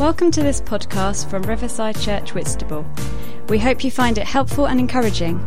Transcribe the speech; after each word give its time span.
Welcome 0.00 0.30
to 0.32 0.42
this 0.42 0.60
podcast 0.60 1.30
from 1.30 1.42
Riverside 1.42 2.00
Church 2.00 2.34
Whitstable. 2.34 2.84
We 3.48 3.58
hope 3.58 3.84
you 3.84 3.90
find 3.90 4.18
it 4.18 4.26
helpful 4.26 4.66
and 4.66 4.80
encouraging. 4.80 5.38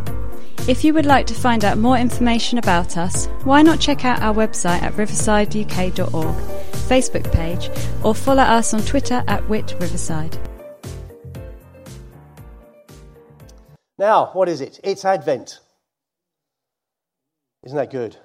If 0.70 0.84
you 0.84 0.94
would 0.94 1.06
like 1.06 1.26
to 1.28 1.34
find 1.34 1.66
out 1.66 1.78
more 1.78 1.98
information 1.98 2.58
about 2.58 2.96
us, 2.96 3.26
why 3.44 3.64
not 3.64 3.82
check 3.82 4.06
out 4.06 4.22
our 4.22 4.34
website 4.34 4.82
at 4.82 4.94
riversideuk.org, 4.94 6.36
Facebook 6.88 7.34
page, 7.34 7.70
or 8.04 8.16
follow 8.16 8.44
us 8.44 8.74
on 8.74 8.82
Twitter 8.84 9.24
at 9.28 9.48
Whit 9.50 9.76
Riverside. 9.82 10.38
Now, 13.98 14.28
what 14.28 14.48
is 14.48 14.62
it? 14.62 14.80
It's 14.84 15.04
Advent. 15.04 15.60
Isn't 17.66 17.78
that 17.78 17.92
good? 17.92 18.16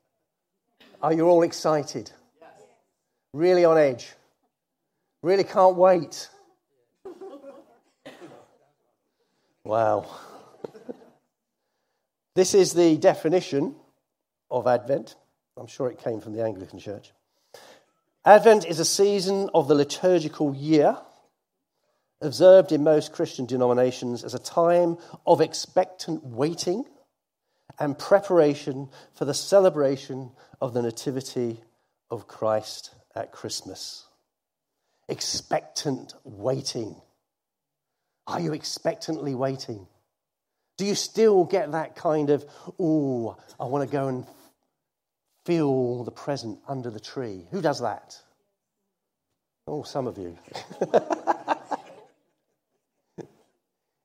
Are 1.02 1.12
you 1.12 1.28
all 1.28 1.42
excited? 1.42 2.10
Really 3.32 3.64
on 3.64 3.78
edge? 3.78 4.15
Really 5.22 5.44
can't 5.44 5.76
wait? 5.76 6.28
Wow. 9.64 10.06
This 12.34 12.54
is 12.54 12.72
the 12.72 12.96
definition 12.98 13.74
of 14.50 14.66
Advent. 14.66 15.16
I'm 15.56 15.66
sure 15.66 15.90
it 15.90 15.98
came 15.98 16.20
from 16.20 16.34
the 16.34 16.44
Anglican 16.44 16.78
Church. 16.78 17.12
Advent 18.24 18.66
is 18.66 18.78
a 18.78 18.84
season 18.84 19.50
of 19.54 19.68
the 19.68 19.74
liturgical 19.74 20.54
year, 20.54 20.98
observed 22.20 22.72
in 22.72 22.84
most 22.84 23.12
Christian 23.12 23.46
denominations 23.46 24.22
as 24.24 24.34
a 24.34 24.38
time 24.38 24.98
of 25.26 25.40
expectant 25.40 26.24
waiting 26.24 26.84
and 27.78 27.98
preparation 27.98 28.88
for 29.14 29.24
the 29.24 29.34
celebration 29.34 30.30
of 30.60 30.74
the 30.74 30.82
Nativity 30.82 31.60
of 32.10 32.28
Christ 32.28 32.94
at 33.14 33.32
Christmas. 33.32 34.05
Expectant 35.08 36.14
waiting. 36.24 36.96
Are 38.26 38.40
you 38.40 38.52
expectantly 38.52 39.34
waiting? 39.34 39.86
Do 40.78 40.84
you 40.84 40.94
still 40.94 41.44
get 41.44 41.72
that 41.72 41.96
kind 41.96 42.30
of, 42.30 42.44
oh, 42.78 43.36
I 43.58 43.64
want 43.64 43.88
to 43.88 43.92
go 43.92 44.08
and 44.08 44.26
feel 45.46 46.04
the 46.04 46.10
present 46.10 46.58
under 46.68 46.90
the 46.90 47.00
tree? 47.00 47.46
Who 47.50 47.62
does 47.62 47.80
that? 47.80 48.20
Oh, 49.68 49.84
some 49.84 50.06
of 50.06 50.18
you. 50.18 50.36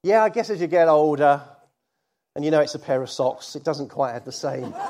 yeah, 0.03 0.23
I 0.23 0.29
guess 0.29 0.49
as 0.49 0.61
you 0.61 0.67
get 0.67 0.87
older, 0.87 1.41
and 2.35 2.45
you 2.45 2.51
know 2.51 2.61
it's 2.61 2.75
a 2.75 2.79
pair 2.79 3.01
of 3.01 3.09
socks, 3.09 3.55
it 3.55 3.63
doesn't 3.63 3.89
quite 3.89 4.13
have 4.13 4.23
the 4.23 4.31
same. 4.31 4.73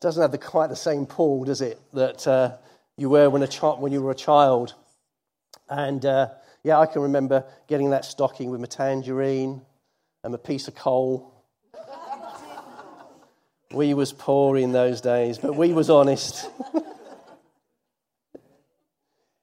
doesn't 0.00 0.22
have 0.22 0.32
the, 0.32 0.38
quite 0.38 0.68
the 0.68 0.76
same 0.76 1.06
pull, 1.06 1.44
does 1.44 1.60
it, 1.60 1.80
that 1.92 2.26
uh, 2.26 2.56
you 2.96 3.08
were 3.08 3.28
when, 3.28 3.42
a 3.42 3.48
child, 3.48 3.80
when 3.80 3.92
you 3.92 4.02
were 4.02 4.10
a 4.10 4.16
child. 4.16 4.74
And 5.68 6.04
uh, 6.04 6.28
yeah, 6.62 6.78
I 6.78 6.86
can 6.86 7.02
remember 7.02 7.44
getting 7.68 7.90
that 7.90 8.04
stocking 8.04 8.50
with 8.50 8.60
my 8.60 8.66
tangerine 8.66 9.62
and 10.22 10.34
a 10.34 10.38
piece 10.38 10.68
of 10.68 10.74
coal. 10.74 11.44
we 13.72 13.94
was 13.94 14.12
poor 14.12 14.56
in 14.56 14.72
those 14.72 15.00
days, 15.00 15.38
but 15.38 15.56
we 15.56 15.72
was 15.72 15.90
honest. 15.90 16.48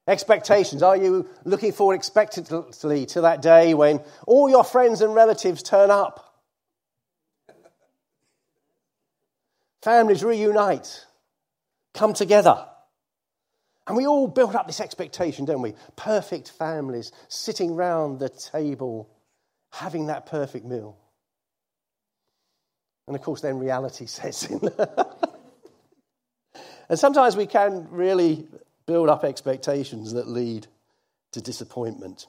Expectations. 0.08 0.82
Are 0.82 0.98
you 0.98 1.30
looking 1.46 1.72
forward 1.72 1.96
expectantly 1.96 3.06
to 3.08 3.22
that 3.22 3.42
day 3.42 3.74
when 3.74 4.02
all 4.26 4.50
your 4.50 4.64
friends 4.64 5.02
and 5.02 5.14
relatives 5.14 5.62
turn 5.62 5.92
up? 5.92 6.28
Families 9.84 10.24
reunite, 10.24 11.06
come 11.94 12.14
together. 12.14 12.66
And 13.88 13.98
we 13.98 14.06
all 14.06 14.28
build 14.28 14.56
up 14.56 14.68
this 14.68 14.80
expectation, 14.80 15.46
don't 15.46 15.62
we? 15.62 15.74
Perfect 15.96 16.52
families 16.52 17.12
sitting 17.28 17.76
round 17.76 18.20
the 18.20 18.30
table 18.30 19.10
having 19.72 20.08
that 20.08 20.26
perfect 20.26 20.66
meal. 20.66 20.98
And 23.08 23.16
of 23.16 23.22
course, 23.22 23.42
then 23.42 23.60
reality 23.60 24.06
sets 24.08 24.50
in. 24.50 24.62
and 26.90 27.00
sometimes 27.00 27.36
we 27.36 27.48
can 27.48 27.88
really 27.90 28.48
build 28.86 29.10
up 29.10 29.24
expectations 29.24 30.14
that 30.14 30.28
lead 30.28 30.68
to 31.32 31.42
disappointment. 31.42 32.28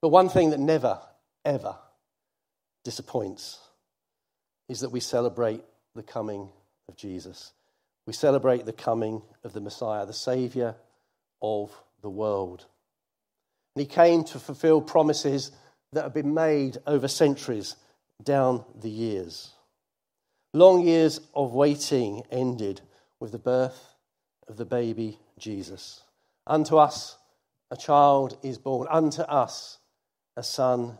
But 0.00 0.10
one 0.10 0.28
thing 0.28 0.50
that 0.50 0.60
never, 0.60 1.00
ever 1.44 1.76
disappoints 2.84 3.58
is 4.68 4.80
that 4.80 4.90
we 4.90 5.00
celebrate 5.00 5.62
the 5.94 6.02
coming 6.02 6.48
of 6.88 6.96
Jesus. 6.96 7.52
We 8.06 8.12
celebrate 8.12 8.66
the 8.66 8.72
coming 8.72 9.22
of 9.42 9.52
the 9.52 9.60
Messiah, 9.60 10.06
the 10.06 10.12
Saviour 10.12 10.76
of 11.40 11.70
the 12.02 12.10
world. 12.10 12.66
And 13.74 13.80
he 13.80 13.86
came 13.86 14.24
to 14.24 14.38
fulfill 14.38 14.80
promises 14.80 15.50
that 15.92 16.02
have 16.02 16.14
been 16.14 16.34
made 16.34 16.78
over 16.86 17.08
centuries 17.08 17.76
down 18.22 18.64
the 18.80 18.90
years. 18.90 19.52
Long 20.52 20.86
years 20.86 21.20
of 21.34 21.54
waiting 21.54 22.22
ended 22.30 22.80
with 23.20 23.32
the 23.32 23.38
birth 23.38 23.94
of 24.48 24.56
the 24.56 24.64
baby 24.64 25.18
Jesus. 25.38 26.02
Unto 26.46 26.76
us 26.76 27.16
a 27.70 27.76
child 27.76 28.36
is 28.42 28.58
born, 28.58 28.86
unto 28.90 29.22
us 29.22 29.78
a 30.36 30.42
son 30.42 30.98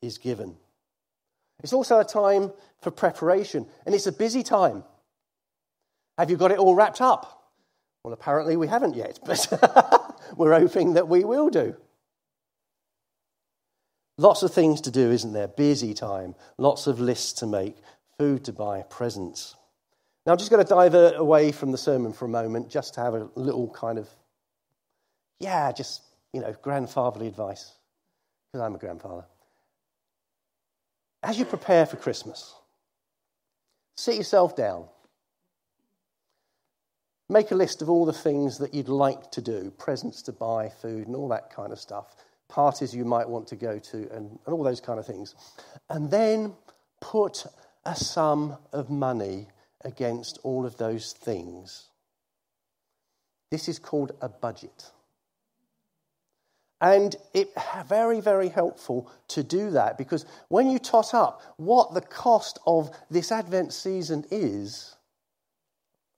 is 0.00 0.18
given. 0.18 0.56
It's 1.62 1.72
also 1.72 1.98
a 1.98 2.04
time 2.04 2.52
for 2.80 2.90
preparation, 2.90 3.66
and 3.84 3.94
it's 3.94 4.06
a 4.06 4.12
busy 4.12 4.42
time. 4.42 4.84
Have 6.18 6.30
you 6.30 6.36
got 6.36 6.52
it 6.52 6.58
all 6.58 6.74
wrapped 6.74 7.00
up? 7.00 7.52
Well, 8.04 8.12
apparently 8.12 8.56
we 8.56 8.68
haven't 8.68 8.94
yet, 8.94 9.18
but 9.24 10.16
we're 10.36 10.58
hoping 10.58 10.94
that 10.94 11.08
we 11.08 11.24
will 11.24 11.48
do. 11.48 11.76
Lots 14.16 14.42
of 14.42 14.52
things 14.52 14.80
to 14.82 14.90
do, 14.90 15.10
isn't 15.10 15.32
there? 15.32 15.48
Busy 15.48 15.92
time, 15.92 16.34
lots 16.56 16.86
of 16.86 17.00
lists 17.00 17.32
to 17.40 17.46
make, 17.46 17.76
food 18.18 18.44
to 18.44 18.52
buy, 18.52 18.82
presents. 18.82 19.56
Now, 20.24 20.32
I'm 20.32 20.38
just 20.38 20.50
going 20.50 20.64
to 20.64 20.68
divert 20.68 21.16
away 21.16 21.50
from 21.50 21.72
the 21.72 21.78
sermon 21.78 22.12
for 22.12 22.26
a 22.26 22.28
moment 22.28 22.70
just 22.70 22.94
to 22.94 23.00
have 23.00 23.14
a 23.14 23.28
little 23.34 23.68
kind 23.70 23.98
of, 23.98 24.08
yeah, 25.40 25.72
just, 25.72 26.02
you 26.32 26.40
know, 26.40 26.54
grandfatherly 26.62 27.26
advice, 27.26 27.72
because 28.52 28.64
I'm 28.64 28.74
a 28.74 28.78
grandfather. 28.78 29.24
As 31.22 31.38
you 31.38 31.44
prepare 31.44 31.84
for 31.84 31.96
Christmas, 31.96 32.54
sit 33.96 34.16
yourself 34.16 34.54
down. 34.54 34.86
Make 37.28 37.50
a 37.50 37.54
list 37.54 37.80
of 37.80 37.88
all 37.88 38.04
the 38.04 38.12
things 38.12 38.58
that 38.58 38.74
you'd 38.74 38.88
like 38.88 39.30
to 39.32 39.40
do 39.40 39.72
presents 39.78 40.22
to 40.22 40.32
buy, 40.32 40.68
food, 40.68 41.06
and 41.06 41.16
all 41.16 41.28
that 41.28 41.50
kind 41.50 41.72
of 41.72 41.80
stuff 41.80 42.14
parties 42.48 42.94
you 42.94 43.04
might 43.04 43.28
want 43.28 43.48
to 43.48 43.56
go 43.56 43.78
to, 43.78 43.96
and, 44.12 44.38
and 44.46 44.54
all 44.54 44.62
those 44.62 44.80
kind 44.80 44.98
of 44.98 45.06
things. 45.06 45.34
And 45.90 46.10
then 46.10 46.54
put 47.00 47.46
a 47.84 47.96
sum 47.96 48.56
of 48.72 48.90
money 48.90 49.48
against 49.84 50.38
all 50.42 50.64
of 50.64 50.76
those 50.76 51.12
things. 51.12 51.88
This 53.50 53.68
is 53.68 53.78
called 53.78 54.12
a 54.20 54.28
budget. 54.28 54.90
And 56.80 57.16
it's 57.32 57.52
very, 57.86 58.20
very 58.20 58.48
helpful 58.48 59.10
to 59.28 59.42
do 59.42 59.70
that 59.70 59.96
because 59.96 60.26
when 60.48 60.68
you 60.68 60.78
tot 60.78 61.14
up 61.14 61.40
what 61.56 61.94
the 61.94 62.00
cost 62.00 62.58
of 62.66 62.90
this 63.10 63.32
Advent 63.32 63.72
season 63.72 64.24
is, 64.30 64.93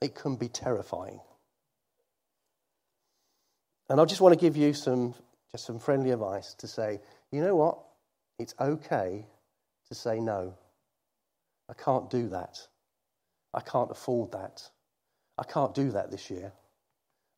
it 0.07 0.15
can 0.15 0.37
be 0.37 0.49
terrifying. 0.49 1.21
And 3.91 4.01
I 4.01 4.05
just 4.05 4.21
want 4.21 4.33
to 4.33 4.41
give 4.41 4.57
you 4.57 4.73
some 4.73 5.15
just 5.53 5.67
some 5.67 5.79
friendly 5.79 6.11
advice 6.11 6.55
to 6.55 6.67
say, 6.67 7.01
you 7.31 7.43
know 7.43 7.55
what? 7.55 7.79
It's 8.39 8.55
okay 8.61 9.27
to 9.89 9.95
say 9.95 10.21
no. 10.21 10.55
I 11.69 11.75
can't 11.75 12.09
do 12.11 12.29
that. 12.29 12.59
I 13.55 13.61
can't 13.61 13.91
afford 13.91 14.33
that. 14.33 14.63
I 15.39 15.45
can't 15.45 15.75
do 15.75 15.91
that 15.93 16.11
this 16.11 16.31
year. 16.31 16.53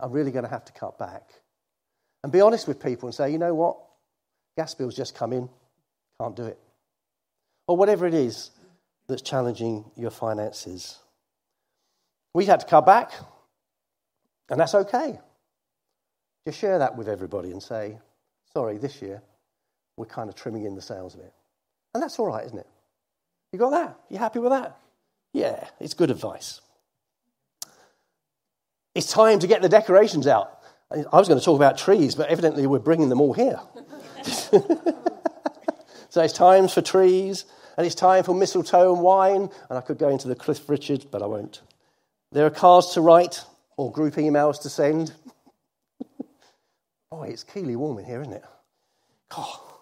I'm 0.01 0.13
really 0.13 0.31
going 0.31 0.45
to 0.45 0.51
have 0.51 0.65
to 0.67 0.73
cut 0.73 0.99
back. 0.99 1.31
And 2.23 2.33
be 2.33 2.41
honest 2.41 2.67
with 2.67 2.83
people 2.83 3.09
and 3.09 3.15
say, 3.15 3.31
you 3.31 3.39
know 3.39 3.55
what? 3.55 3.77
Gas 4.57 4.75
bills 4.75 4.97
just 4.97 5.15
come 5.15 5.33
in. 5.33 5.49
Can't 6.21 6.37
do 6.37 6.45
it. 6.45 6.59
Or 7.67 7.77
whatever 7.77 8.07
it 8.07 8.15
is 8.15 8.51
that's 9.07 9.23
challenging 9.23 9.85
your 9.97 10.11
finances. 10.11 10.99
We 12.35 12.45
had 12.45 12.61
to 12.61 12.67
cut 12.67 12.87
back, 12.87 13.13
and 14.49 14.61
that's 14.61 14.75
okay. 14.75 15.19
Just 16.47 16.59
share 16.59 16.79
that 16.79 16.97
with 16.97 17.09
everybody 17.09 17.51
and 17.51 17.63
say, 17.63 17.99
sorry, 18.53 18.79
this 18.79 19.03
year 19.03 19.23
we're 19.97 20.07
kind 20.07 20.29
of 20.29 20.35
trimming 20.35 20.65
in 20.65 20.75
the 20.75 20.83
sales 20.83 21.15
a 21.15 21.19
bit. 21.19 21.33
And 21.95 22.03
that's 22.03 22.19
all 22.19 22.27
right, 22.27 22.45
isn't 22.45 22.59
it? 22.59 22.67
You 23.53 23.59
got 23.59 23.71
that? 23.71 23.99
You 24.09 24.19
happy 24.19 24.39
with 24.39 24.53
that? 24.53 24.79
Yeah, 25.33 25.69
it's 25.81 25.95
good 25.95 26.11
advice. 26.11 26.61
It's 28.95 29.13
time 29.13 29.39
to 29.41 29.47
get 29.47 29.63
the 29.63 29.69
decorations 29.69 30.27
out. 30.27 30.59
I 30.91 31.19
was 31.19 31.29
going 31.29 31.39
to 31.39 31.45
talk 31.45 31.57
about 31.57 31.77
trees, 31.77 32.15
but 32.15 32.29
evidently 32.29 32.67
we're 32.67 32.79
bringing 32.79 33.11
them 33.11 33.21
all 33.21 33.35
here. 33.35 33.61
so 34.25 36.23
it's 36.23 36.33
time 36.33 36.67
for 36.67 36.81
trees, 36.81 37.45
and 37.77 37.87
it's 37.87 37.95
time 37.95 38.25
for 38.25 38.35
mistletoe 38.35 38.95
and 38.95 39.03
wine. 39.03 39.51
And 39.69 39.79
I 39.79 39.83
could 39.83 39.99
go 39.99 40.09
into 40.09 40.29
the 40.29 40.35
Cliff 40.35 40.67
Richard, 40.69 41.07
but 41.11 41.23
I 41.23 41.27
won't. 41.27 41.61
There 42.31 42.45
are 42.45 42.51
cards 42.51 42.93
to 42.95 43.01
write 43.01 43.45
or 43.77 43.91
group 43.91 44.15
emails 44.15 44.61
to 44.63 44.69
send. 44.69 45.15
Boy, 47.11 47.29
it's 47.29 47.45
keely 47.45 47.75
warm 47.75 47.99
in 47.99 48.05
here, 48.05 48.21
isn't 48.21 48.35
it? 48.35 48.45
Oh. 49.37 49.81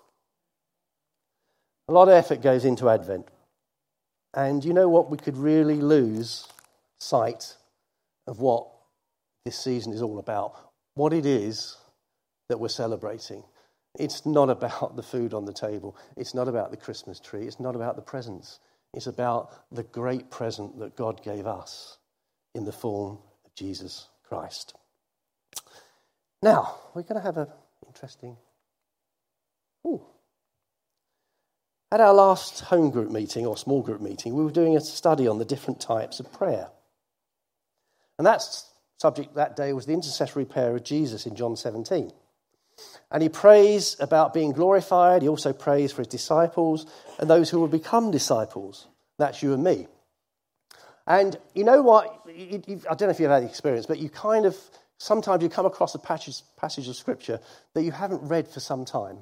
A 1.89 1.93
lot 1.93 2.09
of 2.09 2.15
effort 2.15 2.43
goes 2.43 2.65
into 2.65 2.89
Advent. 2.89 3.27
And 4.35 4.65
you 4.65 4.73
know 4.73 4.89
what? 4.89 5.11
We 5.11 5.17
could 5.17 5.37
really 5.37 5.77
lose 5.77 6.47
sight 6.99 7.57
of 8.27 8.41
what 8.41 8.69
this 9.45 9.59
season 9.59 9.93
is 9.93 10.03
all 10.03 10.19
about, 10.19 10.57
what 10.95 11.13
it 11.13 11.27
is 11.27 11.77
that 12.49 12.59
we're 12.59 12.69
celebrating. 12.69 13.43
It's 13.99 14.27
not 14.27 14.51
about 14.51 14.95
the 14.95 15.03
food 15.03 15.33
on 15.33 15.47
the 15.47 15.53
table, 15.53 15.97
it's 16.17 16.35
not 16.35 16.49
about 16.49 16.71
the 16.71 16.77
Christmas 16.77 17.19
tree, 17.19 17.47
it's 17.47 17.61
not 17.61 17.75
about 17.75 17.97
the 17.97 18.03
presents. 18.03 18.61
It's 18.95 19.07
about 19.07 19.53
the 19.73 19.83
great 19.83 20.31
present 20.31 20.79
that 20.79 20.97
God 20.97 21.23
gave 21.23 21.47
us 21.47 21.99
in 22.57 22.65
the 22.65 22.73
form 22.73 23.19
of 23.45 23.55
Jesus 23.55 24.09
Christ. 24.29 24.75
Now, 26.43 26.75
we're 26.95 27.03
going 27.03 27.21
to 27.21 27.27
have 27.27 27.37
an 27.37 27.49
interesting. 27.87 28.37
Ooh. 29.87 30.03
At 31.93 32.01
our 32.01 32.15
last 32.15 32.61
home 32.61 32.91
group 32.91 33.11
meeting 33.11 33.47
or 33.47 33.57
small 33.57 33.83
group 33.83 34.01
meeting, 34.01 34.35
we 34.35 34.45
were 34.45 34.51
doing 34.51 34.77
a 34.77 34.81
study 34.81 35.29
on 35.29 35.39
the 35.39 35.45
different 35.45 35.81
types 35.81 36.19
of 36.19 36.33
prayer. 36.33 36.69
And 38.19 38.27
that 38.27 38.43
subject 38.99 39.35
that 39.35 39.57
day 39.57 39.73
was 39.73 39.87
the 39.87 39.93
intercessory 39.93 40.45
prayer 40.45 40.75
of 40.75 40.83
Jesus 40.83 41.27
in 41.27 41.37
John 41.37 41.57
17. 41.57 42.11
And 43.11 43.23
he 43.23 43.29
prays 43.29 43.97
about 44.01 44.35
being 44.35 44.53
glorified. 44.53 45.23
He 45.23 45.29
also 45.29 45.53
prays 45.53 45.93
for 45.93 46.03
his 46.03 46.09
disciples 46.09 46.87
and 47.19 47.31
those 47.31 47.51
who 47.51 47.61
will 47.61 47.69
become 47.69 48.11
disciples. 48.11 48.87
That's 49.19 49.43
you 49.43 49.55
and 49.55 49.63
me. 49.63 49.87
And 51.07 51.39
you 51.55 51.65
know 51.65 51.83
what? 51.83 52.27
I 52.29 52.95
don't 52.95 53.03
know 53.03 53.09
if 53.11 53.21
you've 53.21 53.31
had 53.31 53.43
the 53.43 53.49
experience, 53.49 53.87
but 53.87 53.99
you 53.99 54.09
kind 54.09 54.45
of 54.45 54.57
sometimes 54.99 55.43
you 55.43 55.49
come 55.49 55.67
across 55.67 55.95
a 55.95 55.99
passage, 55.99 56.43
passage 56.57 56.89
of 56.89 56.97
scripture 56.97 57.41
that 57.75 57.83
you 57.83 57.93
haven't 57.93 58.27
read 58.29 58.49
for 58.49 58.61
some 58.61 58.85
time. 58.85 59.19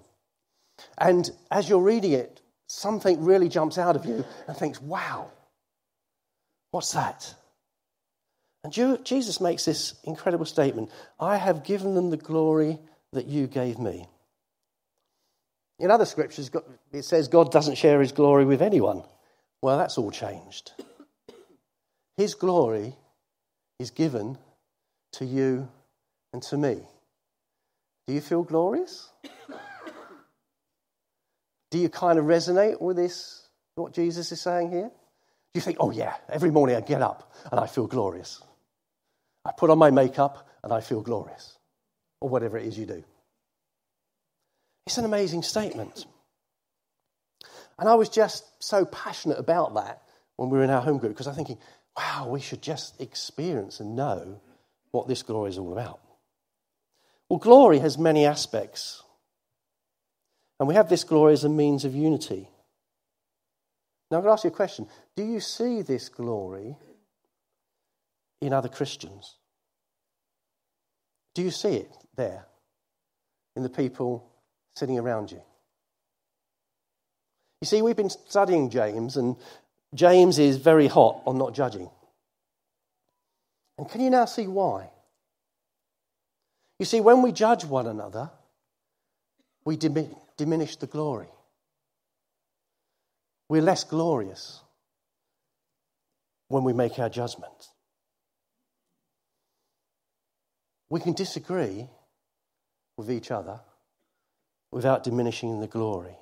And 0.99 1.31
as 1.51 1.69
you're 1.69 1.81
reading 1.81 2.13
it, 2.13 2.41
something 2.67 3.25
really 3.25 3.49
jumps 3.49 3.79
out 3.79 3.97
of 3.97 4.05
you 4.05 4.25
and 4.49 4.57
thinks, 4.57 4.81
wow, 4.81 5.31
what's 6.71 6.93
that? 6.93 7.35
And 8.63 8.73
Jesus 8.73 9.41
makes 9.41 9.67
this 9.67 9.95
incredible 10.05 10.47
statement 10.47 10.91
I 11.21 11.37
have 11.37 11.65
given 11.65 11.95
them 11.95 12.11
the 12.11 12.17
glory 12.17 12.79
that 13.13 13.27
you 13.27 13.47
gave 13.47 13.79
me. 13.79 14.09
In 15.79 15.91
other 15.91 16.07
scriptures, 16.07 16.51
it 16.93 17.05
says 17.05 17.29
God 17.29 17.53
doesn't 17.53 17.77
share 17.77 18.01
his 18.01 18.13
glory 18.13 18.45
with 18.45 18.63
anyone. 18.63 19.03
Well, 19.61 19.77
that's 19.77 19.99
all 19.99 20.11
changed. 20.11 20.73
His 22.17 22.35
glory 22.35 22.95
is 23.79 23.91
given 23.91 24.39
to 25.15 25.25
you 25.25 25.69
and 26.33 26.43
to 26.45 26.57
me. 26.57 26.79
Do 28.07 28.15
you 28.15 28.21
feel 28.21 28.43
glorious? 28.43 29.09
Do 31.71 31.79
you 31.79 31.89
kind 31.89 32.19
of 32.19 32.27
resonate 32.27 32.81
with 32.81 32.97
this, 32.97 33.49
what 33.75 33.93
Jesus 33.93 34.31
is 34.31 34.41
saying 34.41 34.71
here? 34.71 34.89
Do 34.89 35.59
you 35.59 35.61
think, 35.61 35.79
oh, 35.81 35.91
yeah, 35.91 36.15
every 36.29 36.51
morning 36.51 36.77
I 36.77 36.81
get 36.81 37.03
up 37.03 37.33
and 37.51 37.59
I 37.59 37.67
feel 37.67 37.87
glorious? 37.87 38.41
I 39.45 39.53
put 39.57 39.71
on 39.71 39.79
my 39.79 39.91
makeup 39.91 40.49
and 40.63 40.73
I 40.73 40.81
feel 40.81 41.01
glorious. 41.01 41.59
Or 42.21 42.29
whatever 42.29 42.59
it 42.59 42.67
is 42.67 42.79
you 42.79 42.87
do. 42.87 43.03
It's 44.87 44.99
an 44.99 45.05
amazing 45.05 45.43
statement. 45.43 46.07
And 47.79 47.89
I 47.89 47.95
was 47.95 48.09
just 48.09 48.45
so 48.63 48.85
passionate 48.85 49.39
about 49.39 49.75
that 49.75 50.03
when 50.37 50.51
we 50.51 50.59
were 50.59 50.65
in 50.65 50.71
our 50.71 50.81
home 50.81 50.99
group 50.99 51.13
because 51.13 51.27
I'm 51.27 51.35
thinking, 51.35 51.59
wow, 51.97 52.29
we 52.29 52.41
should 52.41 52.63
just 52.63 53.01
experience 53.01 53.81
and 53.81 53.97
know 53.97 54.41
what 54.91 55.09
this 55.09 55.23
glory 55.23 55.51
is 55.51 55.59
all 55.59 55.73
about. 55.73 56.01
Well, 57.29 57.39
glory 57.39 57.79
has 57.79 57.99
many 57.99 58.27
aspects. 58.27 59.03
And 60.59 60.69
we 60.69 60.75
have 60.75 60.89
this 60.89 61.05
glory 61.05 61.33
as 61.33 61.45
a 61.45 61.49
means 61.49 61.85
of 61.85 61.95
unity. 61.95 62.49
Now, 64.11 64.19
I'm 64.19 64.23
going 64.23 64.31
to 64.31 64.33
ask 64.35 64.45
you 64.45 64.51
a 64.51 64.55
question 64.55 64.87
Do 65.17 65.25
you 65.25 65.41
see 65.41 65.83
this 65.83 66.09
glory 66.09 66.77
in 68.41 68.53
other 68.53 68.69
Christians? 68.69 69.37
Do 71.35 71.43
you 71.43 71.51
see 71.51 71.75
it 71.75 71.91
there 72.17 72.47
in 73.57 73.65
the 73.65 73.69
people 73.69 74.31
sitting 74.77 74.99
around 74.99 75.33
you? 75.33 75.43
You 77.61 77.67
see, 77.67 77.83
we've 77.83 77.97
been 77.97 78.11
studying 78.11 78.71
James, 78.71 79.17
and 79.17 79.37
James 79.95 80.39
is 80.39 80.57
very 80.57 80.89
hot 80.89 81.23
on 81.27 81.39
not 81.39 81.55
judging. 81.55 81.89
And 83.79 83.89
can 83.89 84.01
you 84.01 84.11
now 84.11 84.25
see 84.25 84.47
why? 84.47 84.91
You 86.79 86.87
see, 86.87 87.01
when 87.01 87.23
we 87.23 87.33
judge 87.33 87.65
one 87.65 87.87
another, 87.87 88.31
we 89.65 89.77
diminish 89.77 90.77
the 90.77 90.87
glory. 90.87 91.29
We're 93.49 93.63
less 93.63 93.85
glorious 93.85 94.61
when 96.49 96.65
we 96.65 96.73
make 96.73 96.99
our 96.99 97.09
judgments. 97.09 97.71
We 100.91 101.01
can 101.01 101.13
disagree 101.13 101.89
with 102.97 103.11
each 103.11 103.31
other 103.31 103.61
without 104.71 105.05
diminishing 105.05 105.61
the 105.61 105.67
glory. 105.67 106.17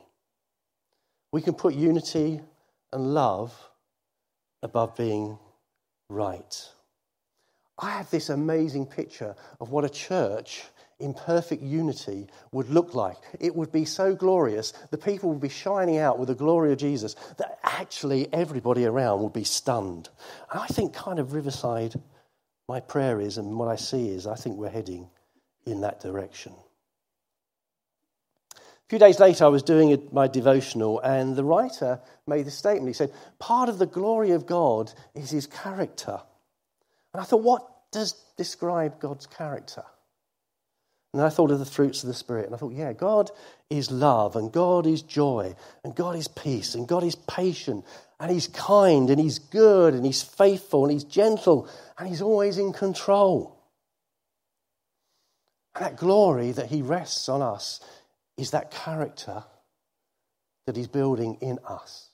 We 1.33 1.43
can 1.43 1.55
put 1.55 1.75
unity 1.75 2.41
and 2.93 3.15
love 3.15 3.55
above 4.63 4.97
being 4.97 5.39
right. 6.09 6.69
I 7.79 7.91
have 7.91 8.11
this 8.11 8.29
amazing 8.29 8.87
picture 8.87 9.35
of 9.61 9.71
what 9.71 9.85
a 9.85 9.89
church 9.89 10.63
in 11.01 11.15
perfect 11.15 11.63
unity 11.63 12.29
would 12.53 12.71
look 12.71 12.95
like. 12.95 13.17
It 13.41 13.57
would 13.57 13.73
be 13.73 13.85
so 13.85 14.15
glorious, 14.15 14.73
the 14.91 14.99
people 14.99 15.31
would 15.31 15.41
be 15.41 15.49
shining 15.49 15.99
out 15.99 16.19
with 16.19 16.29
the 16.29 16.35
glory 16.35 16.71
of 16.71 16.79
Jesus, 16.79 17.17
that 17.39 17.59
actually 17.65 18.33
everybody 18.33 18.85
around 18.85 19.23
would 19.23 19.33
be 19.33 19.43
stunned. 19.43 20.09
And 20.53 20.61
I 20.61 20.67
think, 20.69 20.95
kind 20.95 21.19
of, 21.19 21.33
Riverside, 21.33 21.95
my 22.69 22.79
prayer 22.79 23.21
is, 23.21 23.37
and 23.39 23.59
what 23.59 23.69
I 23.69 23.77
see 23.77 24.11
is, 24.11 24.29
I 24.29 24.37
think 24.37 24.57
we're 24.57 24.71
heading 24.71 25.09
in 25.67 25.81
that 25.81 26.01
direction. 26.01 26.53
Few 28.93 28.99
days 28.99 29.19
later, 29.19 29.47
I 29.47 29.49
was 29.49 29.63
doing 29.63 30.07
my 30.13 30.29
devotional, 30.29 31.01
and 31.01 31.35
the 31.35 31.45
writer 31.45 31.99
made 32.27 32.45
the 32.45 32.51
statement. 32.51 32.89
He 32.89 32.93
said, 32.93 33.11
Part 33.39 33.71
of 33.71 33.79
the 33.79 33.87
glory 33.87 34.33
of 34.33 34.45
God 34.45 34.93
is 35.15 35.31
his 35.31 35.47
character. 35.47 36.21
And 37.15 37.23
I 37.23 37.25
thought, 37.25 37.43
what 37.43 37.67
does 37.91 38.13
describe 38.37 39.01
God's 39.01 39.27
character? 39.27 39.85
And 41.15 41.23
I 41.23 41.31
thought 41.31 41.51
of 41.51 41.59
the 41.59 41.65
fruits 41.65 42.03
of 42.03 42.09
the 42.09 42.15
Spirit, 42.15 42.45
and 42.45 42.55
I 42.55 42.59
thought, 42.59 42.75
yeah, 42.75 42.93
God 42.93 43.31
is 43.71 43.91
love, 43.91 44.37
and 44.37 44.53
God 44.53 44.87
is 44.87 45.01
joy, 45.01 45.55
and 45.83 45.95
God 45.95 46.15
is 46.15 46.29
peace, 46.29 46.75
and 46.75 46.87
God 46.87 47.03
is 47.03 47.15
patient, 47.15 47.87
and 48.21 48.31
He's 48.31 48.49
kind, 48.49 49.09
and 49.09 49.19
He's 49.19 49.39
good, 49.39 49.95
and 49.95 50.05
He's 50.05 50.21
faithful, 50.21 50.85
and 50.85 50.93
He's 50.93 51.05
gentle, 51.05 51.67
and 51.97 52.09
He's 52.09 52.21
always 52.21 52.59
in 52.59 52.75
control. 52.75 53.59
And 55.75 55.87
that 55.87 55.97
glory 55.97 56.53
that 56.53 56.67
He 56.67 56.83
rests 56.83 57.31
on 57.31 57.41
us 57.41 57.81
is 58.37 58.53
that 58.53 58.71
character 58.71 59.45
that 60.67 60.77
He's 60.77 60.89
building 60.89 61.39
in 61.41 61.59
us 61.67 62.11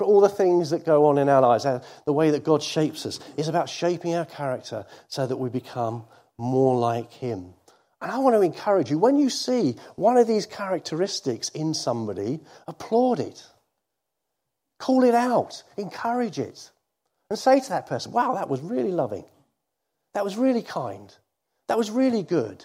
for 0.00 0.06
all 0.06 0.22
the 0.22 0.30
things 0.30 0.70
that 0.70 0.86
go 0.86 1.08
on 1.08 1.18
in 1.18 1.28
our 1.28 1.42
lives, 1.42 1.66
the 2.06 2.12
way 2.14 2.30
that 2.30 2.42
God 2.42 2.62
shapes 2.62 3.04
us, 3.04 3.20
is 3.36 3.48
about 3.48 3.68
shaping 3.68 4.14
our 4.14 4.24
character 4.24 4.86
so 5.08 5.26
that 5.26 5.36
we 5.36 5.50
become 5.50 6.04
more 6.38 6.78
like 6.78 7.12
Him. 7.12 7.52
And 8.00 8.10
I 8.10 8.16
want 8.16 8.34
to 8.34 8.40
encourage 8.40 8.90
you 8.90 8.98
when 8.98 9.18
you 9.18 9.28
see 9.28 9.76
one 9.96 10.16
of 10.16 10.26
these 10.26 10.46
characteristics 10.46 11.50
in 11.50 11.74
somebody, 11.74 12.40
applaud 12.66 13.20
it, 13.20 13.44
call 14.78 15.04
it 15.04 15.14
out, 15.14 15.62
encourage 15.76 16.38
it, 16.38 16.70
and 17.28 17.38
say 17.38 17.60
to 17.60 17.68
that 17.68 17.86
person, 17.86 18.10
Wow, 18.12 18.36
that 18.36 18.48
was 18.48 18.62
really 18.62 18.92
loving. 18.92 19.26
That 20.14 20.24
was 20.24 20.38
really 20.38 20.62
kind. 20.62 21.14
That 21.68 21.76
was 21.76 21.90
really 21.90 22.22
good. 22.22 22.64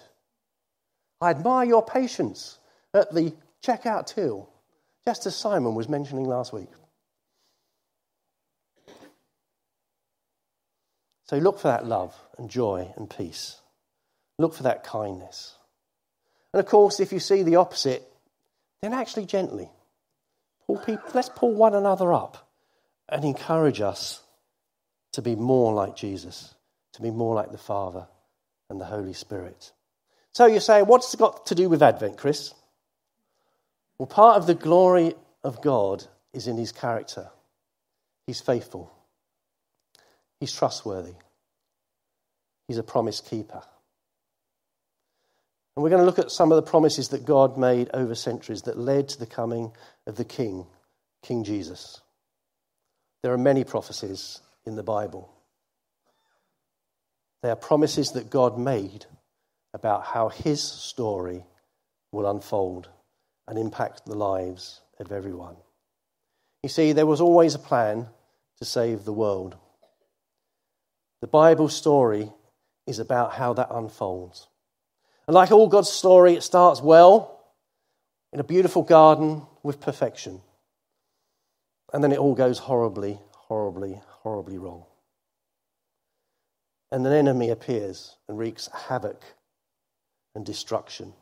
I 1.20 1.32
admire 1.32 1.66
your 1.66 1.84
patience 1.84 2.60
at 2.96 3.14
the 3.14 3.34
checkout 3.64 4.08
till, 4.08 4.50
just 5.06 5.26
as 5.26 5.36
Simon 5.36 5.76
was 5.76 5.90
mentioning 5.90 6.26
last 6.26 6.54
week. 6.54 6.70
So 11.26 11.38
look 11.38 11.60
for 11.60 11.70
that 11.70 11.86
love 11.86 12.16
and 12.38 12.50
joy 12.50 12.94
and 12.96 13.10
peace. 13.10 13.58
Look 14.38 14.54
for 14.54 14.64
that 14.64 14.84
kindness. 14.84 15.56
And 16.54 16.60
of 16.60 16.68
course, 16.68 17.00
if 17.00 17.12
you 17.12 17.20
see 17.20 17.44
the 17.44 17.56
opposite, 17.58 18.04
then 18.82 18.94
actually 18.94 19.26
gently. 19.26 19.70
Pull 20.68 20.78
people, 20.78 21.10
let's 21.14 21.30
pull 21.30 21.54
one 21.54 21.74
another 21.74 22.14
up 22.14 22.50
and 23.10 23.24
encourage 23.24 23.82
us 23.82 24.22
to 25.14 25.22
be 25.22 25.36
more 25.36 25.74
like 25.74 25.96
Jesus, 25.96 26.54
to 26.94 27.02
be 27.02 27.12
more 27.12 27.36
like 27.36 27.52
the 27.52 27.58
Father 27.58 28.08
and 28.70 28.80
the 28.80 28.86
Holy 28.86 29.14
Spirit. 29.14 29.72
So 30.34 30.46
you're 30.46 30.60
saying, 30.60 30.86
what's 30.86 31.14
it 31.14 31.20
got 31.20 31.46
to 31.48 31.56
do 31.56 31.70
with 31.70 31.82
Advent, 31.82 32.18
Chris? 32.18 32.54
Well, 33.98 34.08
part 34.08 34.38
of 34.38 34.48
the 34.48 34.56
glory 34.56 35.14
of 35.44 35.62
God 35.62 36.04
is 36.34 36.48
in 36.48 36.58
his 36.58 36.72
character. 36.72 37.30
He's 38.28 38.42
faithful. 38.42 38.92
He's 40.40 40.52
trustworthy. 40.52 41.14
He's 42.68 42.78
a 42.78 42.84
promise 42.84 43.22
keeper. 43.22 43.62
And 45.76 45.84
we're 45.84 45.90
going 45.90 46.02
to 46.02 46.06
look 46.06 46.20
at 46.20 46.32
some 46.32 46.52
of 46.52 46.56
the 46.56 46.70
promises 46.70 47.10
that 47.10 47.26
God 47.26 47.58
made 47.58 47.90
over 47.94 48.16
centuries 48.16 48.64
that 48.64 48.78
led 48.78 49.10
to 49.10 49.20
the 49.20 49.26
coming 49.26 49.72
of 50.08 50.16
the 50.16 50.26
King, 50.26 50.66
King 51.22 51.44
Jesus. 51.44 52.02
There 53.24 53.34
are 53.34 53.38
many 53.38 53.64
prophecies 53.64 54.42
in 54.66 54.76
the 54.76 54.84
Bible. 54.84 55.32
They 57.44 57.50
are 57.50 57.56
promises 57.56 58.12
that 58.12 58.30
God 58.30 58.58
made 58.58 59.06
about 59.74 60.06
how 60.06 60.30
his 60.30 60.64
story 60.64 61.44
will 62.12 62.30
unfold 62.30 62.90
and 63.48 63.58
impact 63.58 64.06
the 64.06 64.16
lives 64.16 64.82
of 65.00 65.12
everyone. 65.12 65.56
You 66.64 66.70
see, 66.70 66.94
there 66.94 67.06
was 67.06 67.22
always 67.22 67.54
a 67.54 67.60
plan 67.60 68.08
to 68.58 68.66
save 68.66 69.06
the 69.06 69.14
world. 69.14 69.56
The 71.22 71.28
Bible 71.28 71.70
story 71.70 72.32
is 72.88 73.00
about 73.00 73.34
how 73.34 73.54
that 73.54 73.70
unfolds. 73.72 74.48
And 75.28 75.34
like 75.34 75.52
all 75.52 75.68
God's 75.68 75.90
story, 75.90 76.34
it 76.34 76.44
starts 76.44 76.82
well 76.82 77.40
in 78.32 78.40
a 78.40 78.44
beautiful 78.44 78.84
garden 78.84 79.44
with 79.64 79.80
perfection. 79.80 80.42
And 81.94 82.04
then 82.04 82.12
it 82.12 82.20
all 82.20 82.36
goes 82.36 82.60
horribly, 82.60 83.20
horribly, 83.32 84.02
horribly 84.22 84.58
wrong. 84.58 84.86
And 86.92 87.06
an 87.06 87.14
enemy 87.14 87.50
appears 87.50 88.18
and 88.28 88.38
wreaks 88.38 88.70
havoc 88.88 89.24
and 90.36 90.46
destruction. 90.46 91.14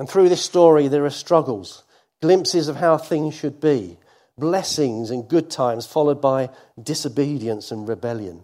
And 0.00 0.08
through 0.08 0.30
this 0.30 0.42
story, 0.42 0.88
there 0.88 1.04
are 1.04 1.10
struggles, 1.10 1.84
glimpses 2.22 2.68
of 2.68 2.76
how 2.76 2.96
things 2.96 3.34
should 3.34 3.60
be, 3.60 3.98
blessings 4.38 5.10
and 5.10 5.28
good 5.28 5.50
times, 5.50 5.84
followed 5.84 6.22
by 6.22 6.48
disobedience 6.82 7.70
and 7.70 7.86
rebellion. 7.86 8.42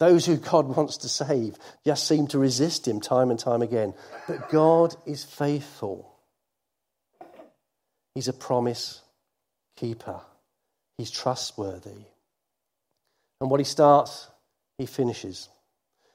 Those 0.00 0.26
who 0.26 0.36
God 0.36 0.66
wants 0.66 0.96
to 0.96 1.08
save 1.08 1.54
just 1.86 2.08
seem 2.08 2.26
to 2.26 2.40
resist 2.40 2.88
him 2.88 3.00
time 3.00 3.30
and 3.30 3.38
time 3.38 3.62
again. 3.62 3.94
But 4.26 4.50
God 4.50 4.96
is 5.06 5.22
faithful. 5.22 6.12
He's 8.16 8.26
a 8.26 8.32
promise 8.32 9.00
keeper, 9.76 10.22
He's 10.98 11.12
trustworthy. 11.12 12.02
And 13.40 13.48
what 13.48 13.60
He 13.60 13.64
starts, 13.64 14.26
He 14.76 14.86
finishes. 14.86 15.48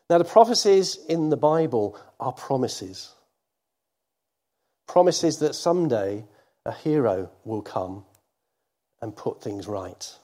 Now, 0.10 0.18
the 0.18 0.26
prophecies 0.26 0.98
in 1.08 1.30
the 1.30 1.38
Bible 1.38 1.98
are 2.20 2.34
promises. 2.34 3.14
Promises 4.88 5.40
that 5.40 5.54
someday 5.54 6.26
a 6.66 6.72
hero 6.72 7.30
will 7.46 7.62
come 7.62 8.06
and 9.02 9.16
put 9.16 9.42
things 9.42 9.68
right. 9.68 10.16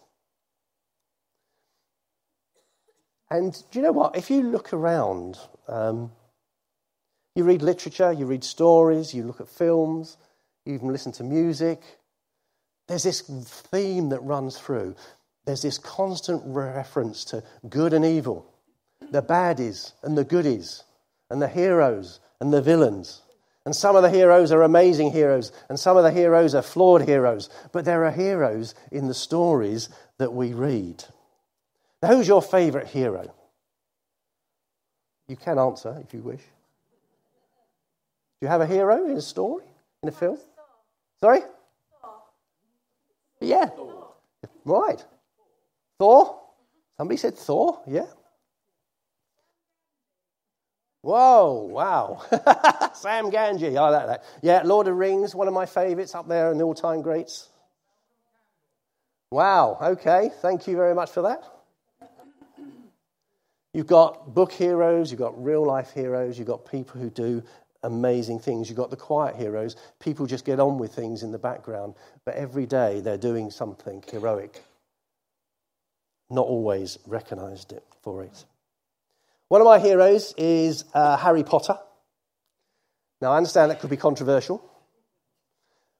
And 3.29 3.53
do 3.71 3.79
you 3.79 3.81
know 3.81 3.91
what? 3.91 4.15
If 4.15 4.29
you 4.29 4.43
look 4.43 4.73
around, 4.73 5.37
um, 5.67 6.11
you 7.35 7.43
read 7.43 7.61
literature, 7.61 8.11
you 8.11 8.25
read 8.25 8.43
stories, 8.43 9.13
you 9.13 9.23
look 9.23 9.41
at 9.41 9.49
films, 9.49 10.17
you 10.65 10.75
even 10.75 10.89
listen 10.89 11.11
to 11.13 11.23
music, 11.23 11.81
there's 12.87 13.03
this 13.03 13.21
theme 13.21 14.09
that 14.09 14.19
runs 14.19 14.57
through. 14.57 14.95
There's 15.45 15.61
this 15.61 15.77
constant 15.77 16.41
reference 16.45 17.25
to 17.25 17.43
good 17.69 17.93
and 17.93 18.05
evil, 18.05 18.45
the 19.11 19.21
baddies 19.21 19.93
and 20.03 20.17
the 20.17 20.23
goodies, 20.23 20.83
and 21.29 21.41
the 21.41 21.47
heroes 21.47 22.19
and 22.39 22.53
the 22.53 22.61
villains. 22.61 23.21
And 23.65 23.75
some 23.75 23.95
of 23.95 24.03
the 24.03 24.09
heroes 24.09 24.51
are 24.51 24.61
amazing 24.61 25.11
heroes, 25.11 25.51
and 25.69 25.79
some 25.79 25.95
of 25.95 26.03
the 26.03 26.11
heroes 26.11 26.53
are 26.53 26.61
flawed 26.61 27.03
heroes. 27.07 27.49
But 27.71 27.85
there 27.85 28.05
are 28.05 28.11
heroes 28.11 28.75
in 28.91 29.07
the 29.07 29.13
stories 29.13 29.89
that 30.17 30.33
we 30.33 30.53
read. 30.53 31.03
Now, 32.01 32.09
who's 32.09 32.27
your 32.27 32.41
favourite 32.41 32.87
hero? 32.87 33.33
You 35.29 35.37
can 35.37 35.57
answer 35.57 36.01
if 36.05 36.13
you 36.13 36.21
wish. 36.21 36.41
Do 36.41 36.45
you 38.41 38.47
have 38.49 38.59
a 38.59 38.67
hero 38.67 39.05
in 39.05 39.15
a 39.15 39.21
story, 39.21 39.63
in 40.01 40.09
a 40.09 40.11
film? 40.11 40.37
Sorry? 41.21 41.39
Yeah. 43.39 43.69
Right. 44.65 45.03
Thor? 45.97 46.41
Somebody 46.97 47.17
said 47.17 47.37
Thor? 47.37 47.81
Yeah. 47.87 48.07
Whoa, 51.03 51.67
wow. 51.69 52.21
Sam 52.95 53.29
Gamgee, 53.29 53.77
I 53.77 53.89
like 53.89 54.07
that. 54.07 54.23
Yeah, 54.41 54.61
Lord 54.63 54.87
of 54.87 54.95
Rings, 54.95 55.35
one 55.35 55.49
of 55.49 55.53
my 55.53 55.65
favourites 55.65 56.15
up 56.15 56.29
there 56.29 56.49
in 56.49 56.57
the 56.57 56.63
all 56.63 56.73
time 56.73 57.01
greats. 57.01 57.49
Wow, 59.29 59.77
okay, 59.81 60.31
thank 60.41 60.65
you 60.65 60.77
very 60.77 60.95
much 60.95 61.11
for 61.11 61.23
that. 61.23 61.43
You've 63.73 63.87
got 63.87 64.33
book 64.33 64.53
heroes, 64.53 65.11
you've 65.11 65.19
got 65.19 65.43
real 65.43 65.65
life 65.65 65.91
heroes, 65.91 66.37
you've 66.37 66.47
got 66.47 66.65
people 66.65 67.01
who 67.01 67.09
do 67.09 67.43
amazing 67.83 68.39
things. 68.39 68.69
You've 68.69 68.77
got 68.77 68.89
the 68.89 68.95
quiet 68.95 69.35
heroes, 69.35 69.75
people 69.99 70.25
just 70.25 70.45
get 70.45 70.59
on 70.61 70.77
with 70.77 70.93
things 70.95 71.21
in 71.21 71.33
the 71.33 71.37
background, 71.37 71.95
but 72.23 72.35
every 72.35 72.65
day 72.65 73.01
they're 73.01 73.17
doing 73.17 73.51
something 73.51 74.01
heroic. 74.09 74.63
Not 76.29 76.47
always 76.47 76.97
recognized 77.05 77.73
it 77.73 77.83
for 78.01 78.23
it. 78.23 78.45
One 79.53 79.61
of 79.61 79.67
my 79.67 79.77
heroes 79.77 80.33
is 80.35 80.83
uh, 80.95 81.15
Harry 81.15 81.43
Potter. 81.43 81.77
Now, 83.21 83.33
I 83.33 83.37
understand 83.37 83.69
that 83.69 83.81
could 83.81 83.91
be 83.91 83.97
controversial. 83.97 84.67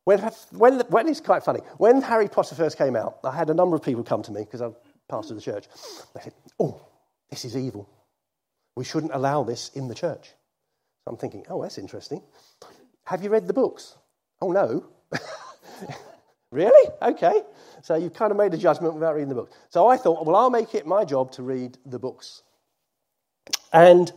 When, 0.05 0.17
when, 0.53 0.79
when 0.89 1.07
it's 1.07 1.21
quite 1.21 1.43
funny, 1.43 1.59
when 1.77 2.01
Harry 2.01 2.29
Potter 2.29 2.55
first 2.55 2.79
came 2.79 2.95
out, 2.95 3.19
I 3.23 3.35
had 3.35 3.51
a 3.51 3.53
number 3.53 3.75
of 3.75 3.83
people 3.83 4.03
come 4.03 4.23
to 4.23 4.31
me 4.31 4.41
because 4.41 4.61
I'm 4.61 4.73
pastor 5.07 5.35
of 5.35 5.39
the 5.39 5.43
church. 5.43 5.67
They 6.15 6.21
said, 6.21 6.33
Oh, 6.59 6.81
this 7.29 7.45
is 7.45 7.55
evil. 7.55 7.87
We 8.75 8.85
shouldn't 8.85 9.13
allow 9.13 9.43
this 9.43 9.69
in 9.75 9.87
the 9.87 9.93
church. 9.93 10.31
So 11.05 11.11
I'm 11.11 11.17
thinking, 11.17 11.45
oh, 11.47 11.61
that's 11.61 11.77
interesting. 11.77 12.23
Have 13.03 13.23
you 13.23 13.29
read 13.29 13.45
the 13.45 13.53
books? 13.53 13.95
Oh, 14.41 14.51
no. 14.51 14.83
really? 16.51 16.89
Okay. 17.03 17.43
So 17.83 17.97
you've 17.97 18.15
kind 18.15 18.31
of 18.31 18.37
made 18.39 18.55
a 18.55 18.57
judgment 18.57 18.95
without 18.95 19.13
reading 19.13 19.29
the 19.29 19.35
book. 19.35 19.51
So 19.69 19.85
I 19.85 19.97
thought, 19.97 20.25
well, 20.25 20.37
I'll 20.37 20.49
make 20.49 20.73
it 20.73 20.87
my 20.87 21.05
job 21.05 21.33
to 21.33 21.43
read 21.43 21.77
the 21.85 21.99
books. 21.99 22.41
And 23.71 24.11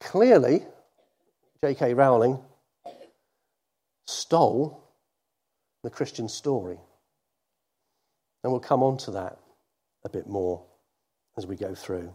clearly, 0.00 0.64
J.K. 1.62 1.94
Rowling 1.94 2.38
stole 4.06 4.82
the 5.82 5.90
Christian 5.90 6.28
story. 6.28 6.78
And 8.42 8.52
we'll 8.52 8.60
come 8.60 8.82
on 8.82 8.96
to 8.98 9.12
that 9.12 9.38
a 10.04 10.08
bit 10.08 10.26
more 10.26 10.64
as 11.36 11.46
we 11.46 11.56
go 11.56 11.74
through. 11.74 12.12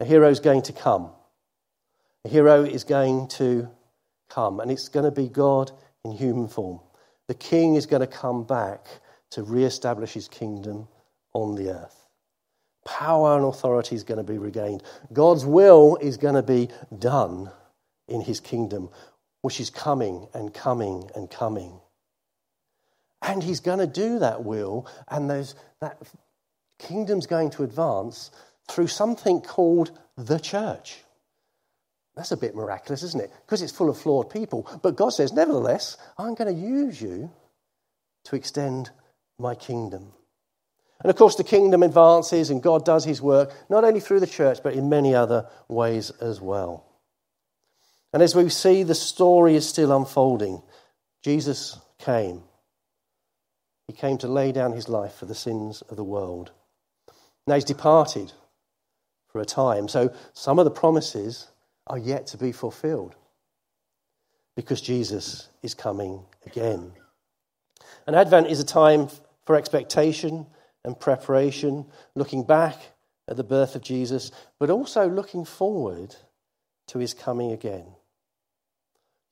A 0.00 0.04
hero 0.04 0.28
is 0.28 0.40
going 0.40 0.62
to 0.62 0.72
come. 0.72 1.10
A 2.24 2.28
hero 2.28 2.64
is 2.64 2.84
going 2.84 3.28
to 3.28 3.68
come, 4.28 4.60
and 4.60 4.70
it's 4.70 4.88
going 4.88 5.04
to 5.04 5.10
be 5.10 5.28
God 5.28 5.70
in 6.04 6.12
human 6.12 6.48
form. 6.48 6.80
The 7.28 7.34
king 7.34 7.76
is 7.76 7.86
going 7.86 8.00
to 8.00 8.06
come 8.06 8.44
back 8.44 8.86
to 9.30 9.42
re-establish 9.42 10.12
his 10.12 10.28
kingdom 10.28 10.88
on 11.32 11.54
the 11.54 11.70
earth. 11.70 12.01
Power 12.84 13.36
and 13.36 13.44
authority 13.44 13.94
is 13.94 14.04
going 14.04 14.18
to 14.18 14.24
be 14.24 14.38
regained. 14.38 14.82
God's 15.12 15.46
will 15.46 15.96
is 15.96 16.16
going 16.16 16.34
to 16.34 16.42
be 16.42 16.68
done 16.98 17.50
in 18.08 18.20
his 18.20 18.40
kingdom, 18.40 18.90
which 19.42 19.60
is 19.60 19.70
coming 19.70 20.26
and 20.34 20.52
coming 20.52 21.10
and 21.14 21.30
coming. 21.30 21.80
And 23.22 23.42
he's 23.42 23.60
going 23.60 23.78
to 23.78 23.86
do 23.86 24.18
that 24.18 24.42
will, 24.42 24.88
and 25.08 25.30
those, 25.30 25.54
that 25.80 25.98
kingdom's 26.78 27.26
going 27.26 27.50
to 27.50 27.62
advance 27.62 28.32
through 28.68 28.88
something 28.88 29.40
called 29.40 29.96
the 30.16 30.40
church. 30.40 30.98
That's 32.16 32.32
a 32.32 32.36
bit 32.36 32.54
miraculous, 32.54 33.02
isn't 33.02 33.22
it? 33.22 33.32
Because 33.46 33.62
it's 33.62 33.72
full 33.72 33.88
of 33.88 33.98
flawed 33.98 34.28
people. 34.28 34.68
But 34.82 34.96
God 34.96 35.10
says, 35.10 35.32
nevertheless, 35.32 35.96
I'm 36.18 36.34
going 36.34 36.54
to 36.54 36.60
use 36.60 37.00
you 37.00 37.30
to 38.24 38.36
extend 38.36 38.90
my 39.38 39.54
kingdom. 39.54 40.12
And 41.02 41.10
of 41.10 41.16
course, 41.16 41.34
the 41.34 41.44
kingdom 41.44 41.82
advances 41.82 42.50
and 42.50 42.62
God 42.62 42.84
does 42.84 43.04
his 43.04 43.20
work, 43.20 43.52
not 43.68 43.84
only 43.84 44.00
through 44.00 44.20
the 44.20 44.26
church, 44.26 44.60
but 44.62 44.74
in 44.74 44.88
many 44.88 45.14
other 45.14 45.48
ways 45.68 46.10
as 46.20 46.40
well. 46.40 46.86
And 48.12 48.22
as 48.22 48.34
we 48.34 48.48
see, 48.48 48.82
the 48.82 48.94
story 48.94 49.56
is 49.56 49.68
still 49.68 49.94
unfolding. 49.96 50.62
Jesus 51.22 51.78
came. 51.98 52.42
He 53.88 53.92
came 53.92 54.18
to 54.18 54.28
lay 54.28 54.52
down 54.52 54.72
his 54.72 54.88
life 54.88 55.14
for 55.14 55.26
the 55.26 55.34
sins 55.34 55.82
of 55.82 55.96
the 55.96 56.04
world. 56.04 56.52
Now 57.46 57.54
he's 57.54 57.64
departed 57.64 58.32
for 59.28 59.40
a 59.40 59.44
time. 59.44 59.88
So 59.88 60.14
some 60.34 60.58
of 60.58 60.64
the 60.64 60.70
promises 60.70 61.48
are 61.86 61.98
yet 61.98 62.28
to 62.28 62.36
be 62.36 62.52
fulfilled 62.52 63.16
because 64.54 64.80
Jesus 64.80 65.48
is 65.62 65.74
coming 65.74 66.22
again. 66.46 66.92
And 68.06 68.14
Advent 68.14 68.48
is 68.48 68.60
a 68.60 68.64
time 68.64 69.08
for 69.44 69.56
expectation 69.56 70.46
and 70.84 70.98
preparation, 70.98 71.86
looking 72.14 72.44
back 72.44 72.76
at 73.28 73.36
the 73.36 73.44
birth 73.44 73.76
of 73.76 73.82
Jesus, 73.82 74.30
but 74.58 74.70
also 74.70 75.08
looking 75.08 75.44
forward 75.44 76.16
to 76.88 76.98
his 76.98 77.14
coming 77.14 77.52
again. 77.52 77.86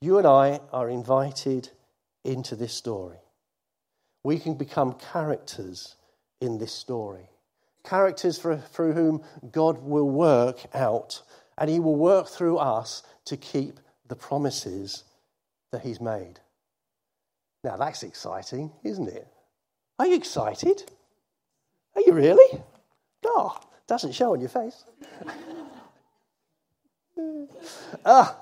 You 0.01 0.19
and 0.19 0.27
I 0.27 0.61
are 0.73 0.89
invited 0.89 1.71
into 2.25 2.57
this 2.57 2.73
story. 2.73 3.19
We 4.23 4.39
can 4.39 4.55
become 4.55 4.95
characters 4.95 5.97
in 6.41 6.59
this 6.59 6.73
story 6.73 7.31
characters 7.85 8.39
for, 8.39 8.57
through 8.57 8.93
whom 8.93 9.23
God 9.51 9.83
will 9.83 10.09
work 10.09 10.59
out 10.75 11.23
and 11.59 11.71
he 11.71 11.81
will 11.81 11.97
work 11.97 12.29
through 12.29 12.59
us 12.59 13.03
to 13.27 13.37
keep 13.37 13.81
the 14.09 14.17
promises 14.17 15.05
that 15.73 15.83
he's 15.83 16.01
made. 16.01 16.41
Now, 17.63 17.77
that's 17.77 18.03
exciting, 18.03 18.73
isn't 18.83 19.09
it? 19.09 19.29
Are 19.99 20.07
you 20.07 20.17
excited? 20.17 20.91
Are 22.01 22.07
you 22.07 22.13
really? 22.15 22.63
Oh, 23.27 23.59
doesn't 23.87 24.13
show 24.13 24.33
on 24.33 24.41
your 24.41 24.49
face. 24.49 24.85
ah. 28.07 28.39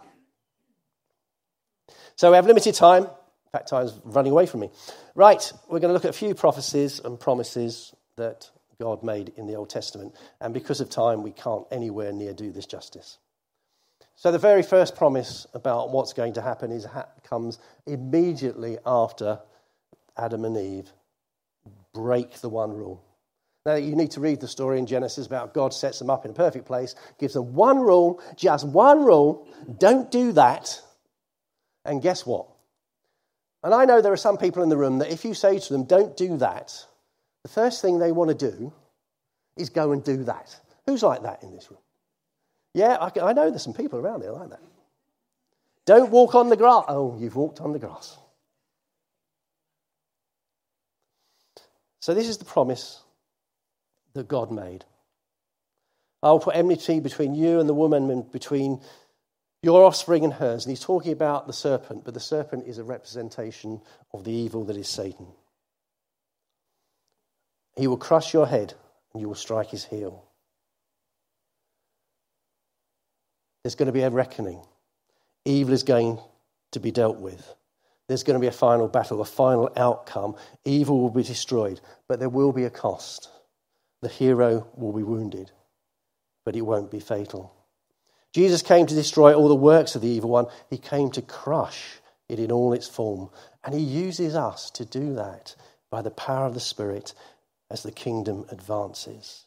So 2.14 2.30
we 2.30 2.36
have 2.36 2.46
limited 2.46 2.74
time. 2.74 3.04
In 3.04 3.52
fact, 3.52 3.68
time's 3.68 3.98
running 4.04 4.30
away 4.30 4.46
from 4.46 4.60
me. 4.60 4.70
Right, 5.16 5.52
we're 5.68 5.80
going 5.80 5.88
to 5.88 5.92
look 5.92 6.04
at 6.04 6.10
a 6.10 6.18
few 6.18 6.34
prophecies 6.34 7.00
and 7.00 7.18
promises 7.18 7.92
that 8.16 8.48
God 8.80 9.02
made 9.02 9.32
in 9.36 9.48
the 9.48 9.56
Old 9.56 9.70
Testament. 9.70 10.14
And 10.40 10.54
because 10.54 10.80
of 10.80 10.88
time, 10.88 11.24
we 11.24 11.32
can't 11.32 11.64
anywhere 11.72 12.12
near 12.12 12.34
do 12.34 12.52
this 12.52 12.66
justice. 12.66 13.18
So 14.14 14.30
the 14.30 14.38
very 14.38 14.62
first 14.62 14.94
promise 14.94 15.48
about 15.52 15.90
what's 15.90 16.12
going 16.12 16.34
to 16.34 16.42
happen 16.42 16.70
is 16.70 16.86
comes 17.24 17.58
immediately 17.86 18.78
after 18.86 19.40
Adam 20.16 20.44
and 20.44 20.56
Eve 20.56 20.92
break 21.92 22.40
the 22.40 22.48
one 22.48 22.72
rule. 22.72 23.02
You 23.76 23.96
need 23.96 24.12
to 24.12 24.20
read 24.20 24.40
the 24.40 24.48
story 24.48 24.78
in 24.78 24.86
Genesis 24.86 25.26
about 25.26 25.54
God 25.54 25.74
sets 25.74 25.98
them 25.98 26.10
up 26.10 26.24
in 26.24 26.30
a 26.30 26.34
perfect 26.34 26.66
place, 26.66 26.94
gives 27.18 27.34
them 27.34 27.54
one 27.54 27.80
rule, 27.80 28.20
just 28.36 28.66
one 28.66 29.04
rule 29.04 29.46
don't 29.78 30.10
do 30.10 30.32
that. 30.32 30.80
And 31.84 32.02
guess 32.02 32.26
what? 32.26 32.46
And 33.62 33.74
I 33.74 33.84
know 33.84 34.00
there 34.00 34.12
are 34.12 34.16
some 34.16 34.38
people 34.38 34.62
in 34.62 34.68
the 34.68 34.76
room 34.76 34.98
that 34.98 35.10
if 35.10 35.24
you 35.24 35.34
say 35.34 35.58
to 35.58 35.72
them, 35.72 35.84
don't 35.84 36.16
do 36.16 36.36
that, 36.38 36.72
the 37.42 37.48
first 37.48 37.82
thing 37.82 37.98
they 37.98 38.12
want 38.12 38.28
to 38.28 38.50
do 38.50 38.72
is 39.56 39.70
go 39.70 39.92
and 39.92 40.04
do 40.04 40.24
that. 40.24 40.58
Who's 40.86 41.02
like 41.02 41.22
that 41.22 41.42
in 41.42 41.52
this 41.52 41.70
room? 41.70 41.80
Yeah, 42.74 42.96
I, 43.00 43.20
I 43.20 43.32
know 43.32 43.50
there's 43.50 43.62
some 43.62 43.74
people 43.74 43.98
around 43.98 44.22
here 44.22 44.32
like 44.32 44.50
that. 44.50 44.62
Don't 45.86 46.10
walk 46.10 46.34
on 46.34 46.48
the 46.48 46.56
grass. 46.56 46.84
Oh, 46.88 47.16
you've 47.18 47.36
walked 47.36 47.60
on 47.60 47.72
the 47.72 47.78
grass. 47.78 48.18
So, 52.00 52.14
this 52.14 52.28
is 52.28 52.38
the 52.38 52.44
promise 52.44 53.00
that 54.18 54.28
God 54.28 54.50
made. 54.50 54.84
I 56.22 56.30
will 56.30 56.40
put 56.40 56.56
enmity 56.56 57.00
between 57.00 57.34
you 57.34 57.60
and 57.60 57.68
the 57.68 57.74
woman, 57.74 58.10
and 58.10 58.30
between 58.30 58.80
your 59.62 59.84
offspring 59.84 60.24
and 60.24 60.32
hers. 60.32 60.64
And 60.64 60.70
he's 60.70 60.84
talking 60.84 61.12
about 61.12 61.46
the 61.46 61.52
serpent, 61.52 62.04
but 62.04 62.14
the 62.14 62.20
serpent 62.20 62.66
is 62.66 62.78
a 62.78 62.84
representation 62.84 63.80
of 64.12 64.24
the 64.24 64.32
evil 64.32 64.64
that 64.64 64.76
is 64.76 64.88
Satan. 64.88 65.26
He 67.76 67.86
will 67.86 67.96
crush 67.96 68.34
your 68.34 68.46
head, 68.46 68.74
and 69.12 69.20
you 69.20 69.28
will 69.28 69.36
strike 69.36 69.70
his 69.70 69.84
heel. 69.84 70.24
There's 73.62 73.76
going 73.76 73.86
to 73.86 73.92
be 73.92 74.02
a 74.02 74.10
reckoning. 74.10 74.60
Evil 75.44 75.74
is 75.74 75.84
going 75.84 76.18
to 76.72 76.80
be 76.80 76.90
dealt 76.90 77.18
with. 77.18 77.54
There's 78.08 78.24
going 78.24 78.34
to 78.34 78.40
be 78.40 78.48
a 78.48 78.52
final 78.52 78.88
battle, 78.88 79.20
a 79.20 79.24
final 79.24 79.70
outcome. 79.76 80.34
Evil 80.64 81.00
will 81.00 81.10
be 81.10 81.22
destroyed, 81.22 81.80
but 82.08 82.18
there 82.18 82.28
will 82.28 82.52
be 82.52 82.64
a 82.64 82.70
cost. 82.70 83.30
The 84.00 84.08
hero 84.08 84.66
will 84.74 84.92
be 84.92 85.02
wounded, 85.02 85.50
but 86.44 86.56
it 86.56 86.62
won't 86.62 86.90
be 86.90 87.00
fatal. 87.00 87.54
Jesus 88.32 88.62
came 88.62 88.86
to 88.86 88.94
destroy 88.94 89.34
all 89.34 89.48
the 89.48 89.54
works 89.54 89.94
of 89.94 90.02
the 90.02 90.08
evil 90.08 90.30
one. 90.30 90.46
He 90.70 90.78
came 90.78 91.10
to 91.12 91.22
crush 91.22 92.00
it 92.28 92.38
in 92.38 92.52
all 92.52 92.72
its 92.72 92.86
form. 92.86 93.30
And 93.64 93.74
he 93.74 93.80
uses 93.80 94.34
us 94.34 94.70
to 94.72 94.84
do 94.84 95.14
that 95.14 95.56
by 95.90 96.02
the 96.02 96.10
power 96.10 96.46
of 96.46 96.54
the 96.54 96.60
Spirit 96.60 97.14
as 97.70 97.82
the 97.82 97.92
kingdom 97.92 98.44
advances. 98.50 99.44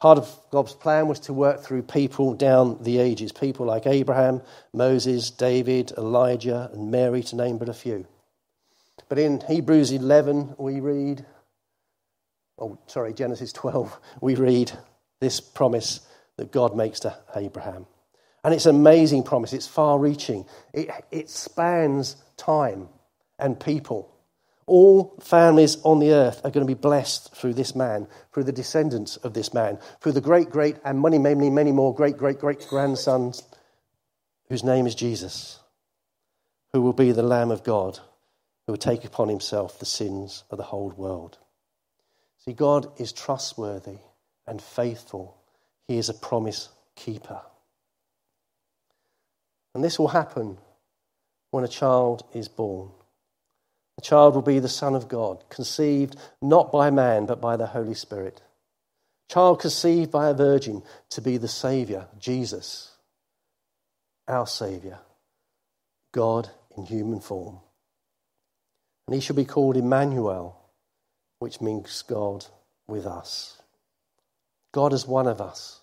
Part 0.00 0.18
of 0.18 0.38
God's 0.50 0.74
plan 0.74 1.08
was 1.08 1.20
to 1.20 1.32
work 1.32 1.62
through 1.62 1.82
people 1.82 2.34
down 2.34 2.82
the 2.82 2.98
ages, 2.98 3.32
people 3.32 3.64
like 3.64 3.86
Abraham, 3.86 4.42
Moses, 4.72 5.30
David, 5.30 5.92
Elijah, 5.96 6.68
and 6.72 6.90
Mary, 6.90 7.22
to 7.22 7.36
name 7.36 7.58
but 7.58 7.68
a 7.68 7.74
few. 7.74 8.06
But 9.08 9.18
in 9.18 9.40
Hebrews 9.40 9.92
11, 9.92 10.56
we 10.58 10.80
read, 10.80 11.24
oh, 12.58 12.78
sorry, 12.86 13.12
Genesis 13.14 13.52
12, 13.52 13.98
we 14.20 14.34
read 14.34 14.72
this 15.20 15.40
promise 15.40 16.00
that 16.36 16.52
God 16.52 16.76
makes 16.76 17.00
to 17.00 17.16
Abraham. 17.34 17.86
And 18.42 18.52
it's 18.52 18.66
an 18.66 18.76
amazing 18.76 19.22
promise, 19.22 19.52
it's 19.52 19.66
far 19.66 19.98
reaching, 19.98 20.44
it, 20.72 20.90
it 21.10 21.30
spans 21.30 22.16
time 22.36 22.88
and 23.38 23.58
people. 23.58 24.10
All 24.66 25.16
families 25.20 25.76
on 25.82 25.98
the 25.98 26.12
earth 26.12 26.40
are 26.44 26.50
going 26.50 26.66
to 26.66 26.74
be 26.74 26.78
blessed 26.78 27.34
through 27.34 27.54
this 27.54 27.74
man, 27.74 28.06
through 28.32 28.44
the 28.44 28.52
descendants 28.52 29.16
of 29.16 29.34
this 29.34 29.52
man, 29.52 29.78
through 30.00 30.12
the 30.12 30.20
great, 30.20 30.50
great, 30.50 30.76
and 30.84 31.02
many, 31.02 31.18
many, 31.18 31.50
many 31.50 31.72
more 31.72 31.94
great, 31.94 32.16
great, 32.16 32.38
great 32.38 32.66
grandsons 32.68 33.42
whose 34.48 34.64
name 34.64 34.86
is 34.86 34.94
Jesus, 34.94 35.60
who 36.72 36.80
will 36.80 36.92
be 36.92 37.12
the 37.12 37.22
Lamb 37.22 37.50
of 37.50 37.62
God, 37.62 37.98
who 38.66 38.72
will 38.72 38.78
take 38.78 39.04
upon 39.04 39.28
himself 39.28 39.78
the 39.78 39.86
sins 39.86 40.44
of 40.50 40.56
the 40.56 40.64
whole 40.64 40.90
world. 40.90 41.38
See, 42.44 42.52
God 42.52 43.00
is 43.00 43.12
trustworthy 43.12 43.98
and 44.46 44.60
faithful 44.60 45.36
he 45.88 45.98
is 45.98 46.08
a 46.08 46.14
promise 46.14 46.68
keeper. 46.96 47.40
And 49.74 49.82
this 49.82 49.98
will 49.98 50.08
happen 50.08 50.58
when 51.50 51.64
a 51.64 51.68
child 51.68 52.24
is 52.32 52.48
born. 52.48 52.90
The 53.96 54.02
child 54.02 54.34
will 54.34 54.42
be 54.42 54.58
the 54.58 54.68
Son 54.68 54.94
of 54.94 55.08
God, 55.08 55.44
conceived 55.50 56.16
not 56.42 56.72
by 56.72 56.90
man, 56.90 57.26
but 57.26 57.40
by 57.40 57.56
the 57.56 57.66
Holy 57.66 57.94
Spirit. 57.94 58.42
Child 59.30 59.60
conceived 59.60 60.10
by 60.10 60.28
a 60.28 60.34
virgin 60.34 60.82
to 61.10 61.20
be 61.20 61.36
the 61.36 61.48
Saviour, 61.48 62.08
Jesus, 62.18 62.92
our 64.28 64.46
Saviour, 64.46 64.98
God 66.12 66.50
in 66.76 66.86
human 66.86 67.20
form. 67.20 67.60
And 69.06 69.14
he 69.14 69.20
shall 69.20 69.36
be 69.36 69.44
called 69.44 69.76
Emmanuel, 69.76 70.63
which 71.44 71.60
means 71.60 72.00
God 72.00 72.46
with 72.86 73.04
us. 73.04 73.60
God 74.72 74.94
as 74.94 75.06
one 75.06 75.26
of 75.26 75.42
us, 75.42 75.82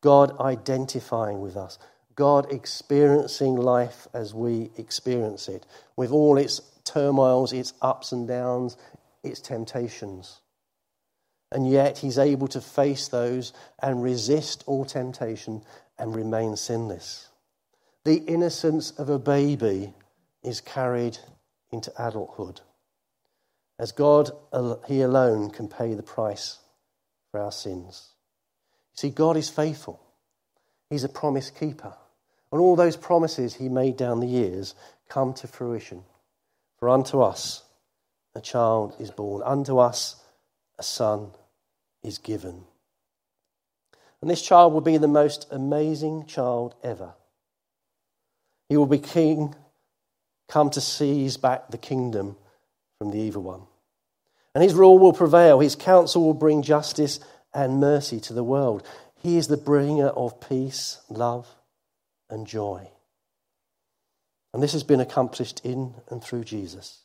God 0.00 0.36
identifying 0.40 1.40
with 1.40 1.56
us, 1.56 1.78
God 2.16 2.50
experiencing 2.50 3.54
life 3.54 4.08
as 4.12 4.34
we 4.34 4.72
experience 4.76 5.48
it, 5.48 5.64
with 5.94 6.10
all 6.10 6.36
its 6.36 6.60
turmoils, 6.82 7.52
its 7.52 7.74
ups 7.80 8.10
and 8.10 8.26
downs, 8.26 8.76
its 9.22 9.40
temptations. 9.40 10.40
And 11.52 11.70
yet 11.70 11.98
he's 11.98 12.18
able 12.18 12.48
to 12.48 12.60
face 12.60 13.06
those 13.06 13.52
and 13.80 14.02
resist 14.02 14.64
all 14.66 14.84
temptation 14.84 15.62
and 15.96 16.12
remain 16.12 16.56
sinless. 16.56 17.28
The 18.02 18.16
innocence 18.16 18.90
of 18.90 19.10
a 19.10 19.18
baby 19.20 19.94
is 20.42 20.60
carried 20.60 21.18
into 21.70 21.92
adulthood. 21.96 22.62
As 23.78 23.92
God, 23.92 24.30
He 24.86 25.00
alone 25.00 25.50
can 25.50 25.68
pay 25.68 25.94
the 25.94 26.02
price 26.02 26.58
for 27.30 27.40
our 27.40 27.52
sins. 27.52 28.10
You 28.94 29.08
See, 29.08 29.10
God 29.10 29.36
is 29.36 29.48
faithful. 29.48 30.00
He's 30.90 31.04
a 31.04 31.08
promise 31.08 31.50
keeper. 31.50 31.94
And 32.50 32.60
all 32.60 32.76
those 32.76 32.96
promises 32.96 33.54
he 33.54 33.68
made 33.68 33.96
down 33.96 34.20
the 34.20 34.26
years 34.26 34.74
come 35.08 35.34
to 35.34 35.46
fruition. 35.46 36.02
For 36.78 36.88
unto 36.88 37.20
us 37.20 37.62
a 38.34 38.40
child 38.40 38.96
is 38.98 39.10
born, 39.10 39.42
unto 39.44 39.78
us 39.78 40.16
a 40.78 40.82
son 40.82 41.30
is 42.02 42.18
given. 42.18 42.64
And 44.20 44.30
this 44.30 44.42
child 44.42 44.72
will 44.72 44.80
be 44.80 44.96
the 44.96 45.08
most 45.08 45.46
amazing 45.50 46.26
child 46.26 46.74
ever. 46.82 47.14
He 48.68 48.76
will 48.76 48.86
be 48.86 48.98
king, 48.98 49.54
come 50.48 50.70
to 50.70 50.80
seize 50.80 51.36
back 51.36 51.70
the 51.70 51.78
kingdom 51.78 52.36
from 52.98 53.10
the 53.10 53.18
evil 53.18 53.42
one. 53.42 53.62
And 54.54 54.64
his 54.64 54.74
rule 54.74 54.98
will 54.98 55.12
prevail, 55.12 55.60
his 55.60 55.76
counsel 55.76 56.24
will 56.24 56.34
bring 56.34 56.62
justice 56.62 57.20
and 57.54 57.80
mercy 57.80 58.20
to 58.20 58.32
the 58.32 58.44
world. 58.44 58.86
He 59.22 59.36
is 59.36 59.48
the 59.48 59.56
bringer 59.56 60.08
of 60.08 60.40
peace, 60.40 61.00
love, 61.08 61.48
and 62.30 62.46
joy. 62.46 62.88
And 64.52 64.62
this 64.62 64.72
has 64.72 64.82
been 64.82 65.00
accomplished 65.00 65.60
in 65.64 65.94
and 66.08 66.22
through 66.22 66.44
Jesus. 66.44 67.02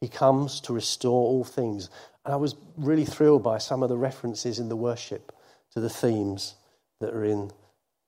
He 0.00 0.08
comes 0.08 0.60
to 0.62 0.72
restore 0.72 1.12
all 1.26 1.44
things. 1.44 1.88
And 2.24 2.34
I 2.34 2.36
was 2.36 2.56
really 2.76 3.04
thrilled 3.04 3.42
by 3.42 3.58
some 3.58 3.82
of 3.82 3.88
the 3.88 3.96
references 3.96 4.58
in 4.58 4.68
the 4.68 4.76
worship 4.76 5.32
to 5.72 5.80
the 5.80 5.90
themes 5.90 6.54
that 7.00 7.14
are 7.14 7.24
in 7.24 7.50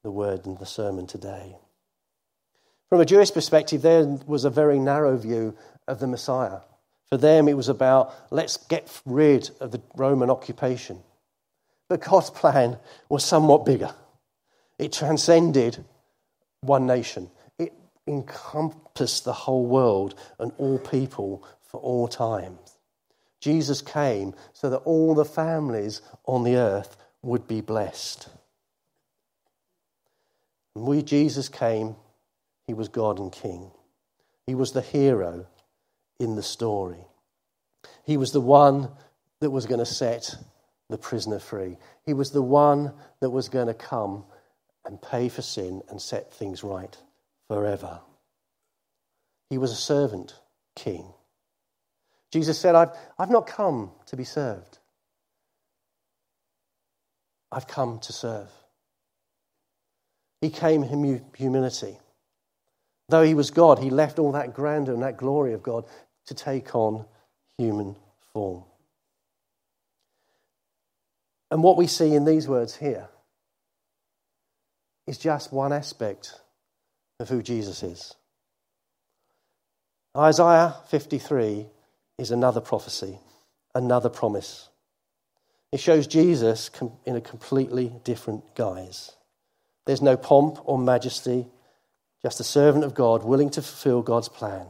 the 0.02 0.10
word 0.10 0.46
and 0.46 0.58
the 0.58 0.66
sermon 0.66 1.06
today. 1.06 1.56
From 2.88 3.00
a 3.00 3.06
Jewish 3.06 3.32
perspective, 3.32 3.82
there 3.82 4.04
was 4.26 4.44
a 4.44 4.50
very 4.50 4.78
narrow 4.78 5.16
view 5.16 5.56
of 5.86 6.00
the 6.00 6.06
Messiah. 6.06 6.60
For 7.10 7.16
them, 7.16 7.48
it 7.48 7.56
was 7.56 7.68
about 7.68 8.14
let's 8.30 8.56
get 8.56 9.00
rid 9.06 9.50
of 9.60 9.70
the 9.70 9.80
Roman 9.96 10.30
occupation. 10.30 11.00
But 11.88 12.02
God's 12.02 12.30
plan 12.30 12.78
was 13.08 13.24
somewhat 13.24 13.64
bigger. 13.64 13.94
It 14.78 14.92
transcended 14.92 15.84
one 16.60 16.86
nation, 16.86 17.30
it 17.58 17.72
encompassed 18.06 19.24
the 19.24 19.32
whole 19.32 19.66
world 19.66 20.14
and 20.38 20.52
all 20.58 20.78
people 20.78 21.44
for 21.62 21.80
all 21.80 22.08
time. 22.08 22.58
Jesus 23.40 23.80
came 23.80 24.34
so 24.52 24.68
that 24.70 24.78
all 24.78 25.14
the 25.14 25.24
families 25.24 26.02
on 26.26 26.42
the 26.42 26.56
earth 26.56 26.96
would 27.22 27.46
be 27.46 27.60
blessed. 27.60 28.28
When 30.74 30.86
we, 30.86 31.02
Jesus 31.02 31.48
came, 31.48 31.96
he 32.66 32.74
was 32.74 32.88
God 32.88 33.18
and 33.18 33.32
King. 33.32 33.70
He 34.46 34.54
was 34.54 34.72
the 34.72 34.82
hero 34.82 35.46
in 36.18 36.36
the 36.36 36.42
story. 36.42 37.06
He 38.04 38.16
was 38.16 38.32
the 38.32 38.40
one 38.40 38.90
that 39.40 39.50
was 39.50 39.66
going 39.66 39.78
to 39.78 39.86
set 39.86 40.34
the 40.88 40.98
prisoner 40.98 41.38
free. 41.38 41.76
He 42.06 42.14
was 42.14 42.30
the 42.30 42.42
one 42.42 42.92
that 43.20 43.30
was 43.30 43.48
going 43.48 43.66
to 43.68 43.74
come 43.74 44.24
and 44.84 45.00
pay 45.00 45.28
for 45.28 45.42
sin 45.42 45.82
and 45.88 46.00
set 46.00 46.32
things 46.32 46.64
right 46.64 46.96
forever. 47.48 48.00
He 49.50 49.58
was 49.58 49.72
a 49.72 49.76
servant 49.76 50.34
king. 50.74 51.12
Jesus 52.30 52.58
said, 52.58 52.74
I've, 52.74 52.90
I've 53.18 53.30
not 53.30 53.46
come 53.46 53.92
to 54.06 54.16
be 54.16 54.24
served, 54.24 54.78
I've 57.50 57.66
come 57.66 57.98
to 58.00 58.12
serve. 58.12 58.50
He 60.40 60.50
came 60.50 60.84
in 60.84 61.24
humility. 61.36 61.98
Though 63.08 63.24
he 63.24 63.34
was 63.34 63.50
God, 63.50 63.78
he 63.78 63.90
left 63.90 64.18
all 64.18 64.32
that 64.32 64.54
grandeur 64.54 64.94
and 64.94 65.02
that 65.02 65.16
glory 65.16 65.54
of 65.54 65.62
God 65.62 65.84
to 66.28 66.34
take 66.34 66.74
on 66.74 67.04
human 67.58 67.96
form. 68.32 68.62
And 71.50 71.62
what 71.62 71.76
we 71.76 71.86
see 71.86 72.14
in 72.14 72.24
these 72.24 72.46
words 72.46 72.76
here 72.76 73.08
is 75.06 75.18
just 75.18 75.52
one 75.52 75.72
aspect 75.72 76.34
of 77.18 77.28
who 77.28 77.42
Jesus 77.42 77.82
is. 77.82 78.14
Isaiah 80.16 80.76
53 80.88 81.66
is 82.18 82.30
another 82.30 82.60
prophecy, 82.60 83.18
another 83.74 84.08
promise. 84.08 84.68
It 85.72 85.80
shows 85.80 86.06
Jesus 86.06 86.70
in 87.06 87.16
a 87.16 87.20
completely 87.20 87.92
different 88.04 88.54
guise. 88.54 89.12
There's 89.86 90.02
no 90.02 90.16
pomp 90.16 90.58
or 90.64 90.78
majesty, 90.78 91.46
just 92.22 92.40
a 92.40 92.44
servant 92.44 92.84
of 92.84 92.94
God 92.94 93.24
willing 93.24 93.50
to 93.50 93.62
fulfill 93.62 94.02
God's 94.02 94.28
plan. 94.28 94.66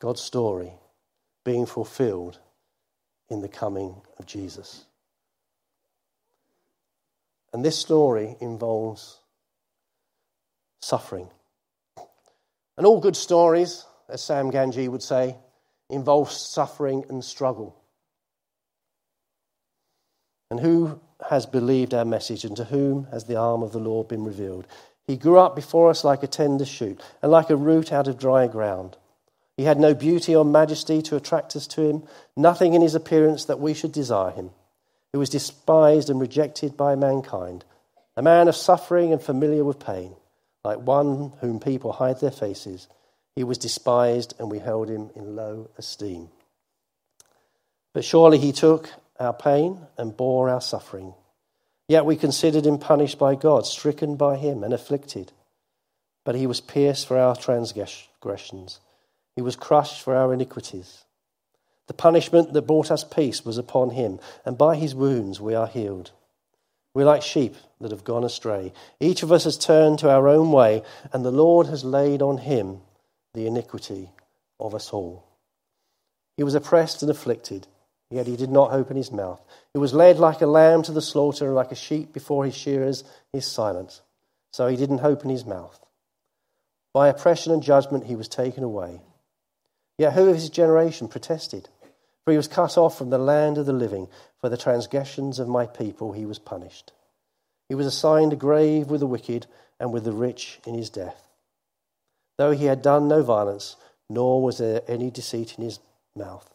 God's 0.00 0.20
story 0.20 0.72
being 1.44 1.66
fulfilled 1.66 2.38
in 3.28 3.40
the 3.40 3.48
coming 3.48 3.94
of 4.18 4.26
Jesus. 4.26 4.84
And 7.52 7.64
this 7.64 7.78
story 7.78 8.36
involves 8.40 9.18
suffering. 10.80 11.28
And 12.76 12.86
all 12.86 13.00
good 13.00 13.16
stories, 13.16 13.84
as 14.08 14.22
Sam 14.22 14.50
Gamgee 14.50 14.88
would 14.88 15.02
say, 15.02 15.36
involve 15.90 16.30
suffering 16.30 17.04
and 17.08 17.24
struggle. 17.24 17.74
And 20.50 20.60
who 20.60 21.00
has 21.28 21.46
believed 21.46 21.94
our 21.94 22.04
message, 22.04 22.44
and 22.44 22.56
to 22.56 22.64
whom 22.64 23.08
has 23.10 23.24
the 23.24 23.36
arm 23.36 23.62
of 23.62 23.72
the 23.72 23.80
Lord 23.80 24.08
been 24.08 24.24
revealed? 24.24 24.66
He 25.06 25.16
grew 25.16 25.38
up 25.38 25.56
before 25.56 25.90
us 25.90 26.04
like 26.04 26.22
a 26.22 26.28
tender 26.28 26.64
shoot, 26.64 27.00
and 27.22 27.32
like 27.32 27.50
a 27.50 27.56
root 27.56 27.92
out 27.92 28.06
of 28.06 28.18
dry 28.18 28.46
ground. 28.46 28.96
He 29.58 29.64
had 29.64 29.80
no 29.80 29.92
beauty 29.92 30.36
or 30.36 30.44
majesty 30.44 31.02
to 31.02 31.16
attract 31.16 31.56
us 31.56 31.66
to 31.66 31.82
him, 31.82 32.04
nothing 32.36 32.74
in 32.74 32.80
his 32.80 32.94
appearance 32.94 33.46
that 33.46 33.58
we 33.58 33.74
should 33.74 33.90
desire 33.90 34.30
him. 34.30 34.50
He 35.10 35.18
was 35.18 35.30
despised 35.30 36.08
and 36.08 36.20
rejected 36.20 36.76
by 36.76 36.94
mankind, 36.94 37.64
a 38.16 38.22
man 38.22 38.46
of 38.46 38.54
suffering 38.54 39.12
and 39.12 39.20
familiar 39.20 39.64
with 39.64 39.84
pain, 39.84 40.14
like 40.62 40.78
one 40.78 41.32
whom 41.40 41.58
people 41.58 41.90
hide 41.90 42.20
their 42.20 42.30
faces. 42.30 42.86
He 43.34 43.42
was 43.42 43.58
despised, 43.58 44.32
and 44.38 44.48
we 44.48 44.60
held 44.60 44.88
him 44.88 45.10
in 45.16 45.34
low 45.34 45.68
esteem. 45.76 46.28
But 47.92 48.04
surely 48.04 48.38
he 48.38 48.52
took 48.52 48.88
our 49.18 49.32
pain 49.32 49.80
and 49.96 50.16
bore 50.16 50.50
our 50.50 50.60
suffering. 50.60 51.14
Yet 51.88 52.06
we 52.06 52.14
considered 52.14 52.64
him 52.64 52.78
punished 52.78 53.18
by 53.18 53.34
God, 53.34 53.66
stricken 53.66 54.14
by 54.14 54.36
him, 54.36 54.62
and 54.62 54.72
afflicted. 54.72 55.32
But 56.24 56.36
he 56.36 56.46
was 56.46 56.60
pierced 56.60 57.08
for 57.08 57.18
our 57.18 57.34
transgressions 57.34 58.78
he 59.38 59.42
was 59.42 59.54
crushed 59.54 60.02
for 60.02 60.16
our 60.16 60.34
iniquities. 60.34 61.04
The 61.86 61.94
punishment 61.94 62.54
that 62.54 62.62
brought 62.62 62.90
us 62.90 63.04
peace 63.04 63.44
was 63.44 63.56
upon 63.56 63.90
him, 63.90 64.18
and 64.44 64.58
by 64.58 64.74
his 64.74 64.96
wounds 64.96 65.40
we 65.40 65.54
are 65.54 65.68
healed. 65.68 66.10
We're 66.92 67.06
like 67.06 67.22
sheep 67.22 67.54
that 67.80 67.92
have 67.92 68.02
gone 68.02 68.24
astray. 68.24 68.72
Each 68.98 69.22
of 69.22 69.30
us 69.30 69.44
has 69.44 69.56
turned 69.56 70.00
to 70.00 70.10
our 70.10 70.26
own 70.26 70.50
way, 70.50 70.82
and 71.12 71.24
the 71.24 71.30
Lord 71.30 71.68
has 71.68 71.84
laid 71.84 72.20
on 72.20 72.38
him 72.38 72.80
the 73.32 73.46
iniquity 73.46 74.10
of 74.58 74.74
us 74.74 74.90
all. 74.90 75.24
He 76.36 76.42
was 76.42 76.56
oppressed 76.56 77.02
and 77.02 77.10
afflicted, 77.12 77.68
yet 78.10 78.26
he 78.26 78.36
did 78.36 78.50
not 78.50 78.72
open 78.72 78.96
his 78.96 79.12
mouth. 79.12 79.40
He 79.72 79.78
was 79.78 79.94
led 79.94 80.18
like 80.18 80.40
a 80.40 80.48
lamb 80.48 80.82
to 80.82 80.92
the 80.92 81.00
slaughter, 81.00 81.46
and 81.46 81.54
like 81.54 81.70
a 81.70 81.76
sheep 81.76 82.12
before 82.12 82.44
his 82.44 82.56
shearers 82.56 83.04
is 83.32 83.46
silent. 83.46 84.02
So 84.52 84.66
he 84.66 84.76
didn't 84.76 85.04
open 85.04 85.30
his 85.30 85.46
mouth. 85.46 85.78
By 86.92 87.06
oppression 87.06 87.52
and 87.52 87.62
judgment 87.62 88.06
he 88.06 88.16
was 88.16 88.26
taken 88.26 88.64
away. 88.64 89.00
Yet 89.98 90.12
who 90.12 90.28
of 90.28 90.36
his 90.36 90.48
generation 90.48 91.08
protested? 91.08 91.68
For 92.24 92.30
he 92.30 92.36
was 92.36 92.48
cut 92.48 92.78
off 92.78 92.96
from 92.96 93.10
the 93.10 93.18
land 93.18 93.58
of 93.58 93.66
the 93.66 93.72
living. 93.72 94.08
For 94.40 94.48
the 94.48 94.56
transgressions 94.56 95.40
of 95.40 95.48
my 95.48 95.66
people 95.66 96.12
he 96.12 96.24
was 96.24 96.38
punished. 96.38 96.92
He 97.68 97.74
was 97.74 97.86
assigned 97.86 98.32
a 98.32 98.36
grave 98.36 98.88
with 98.88 99.00
the 99.00 99.06
wicked 99.06 99.46
and 99.80 99.92
with 99.92 100.04
the 100.04 100.12
rich 100.12 100.60
in 100.64 100.74
his 100.74 100.88
death. 100.88 101.28
Though 102.36 102.52
he 102.52 102.66
had 102.66 102.80
done 102.80 103.08
no 103.08 103.22
violence, 103.22 103.76
nor 104.08 104.40
was 104.40 104.58
there 104.58 104.82
any 104.86 105.10
deceit 105.10 105.58
in 105.58 105.64
his 105.64 105.80
mouth. 106.14 106.48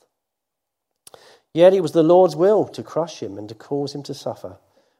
Yet 1.53 1.73
it 1.73 1.82
was 1.82 1.91
the 1.91 2.01
Lord's 2.01 2.36
will 2.36 2.65
to 2.69 2.82
crush 2.82 3.21
him 3.21 3.38
and 3.38 3.49
to 3.49 3.56
cause 3.56 3.93
him 3.93 4.01
to 4.03 4.13
suffer. 4.13 4.58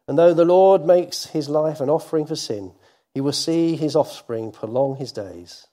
And 0.08 0.18
though 0.18 0.34
the 0.34 0.46
Lord 0.46 0.86
makes 0.86 1.28
his 1.28 1.48
life 1.48 1.80
an 1.80 1.90
offering 1.90 2.26
for 2.26 2.36
sin, 2.36 2.74
he 3.14 3.22
will 3.22 3.32
see 3.32 3.78
his 3.78 3.96
offspring 3.96 4.52
prolong 4.52 4.98
his 4.98 5.14
days 5.14 5.68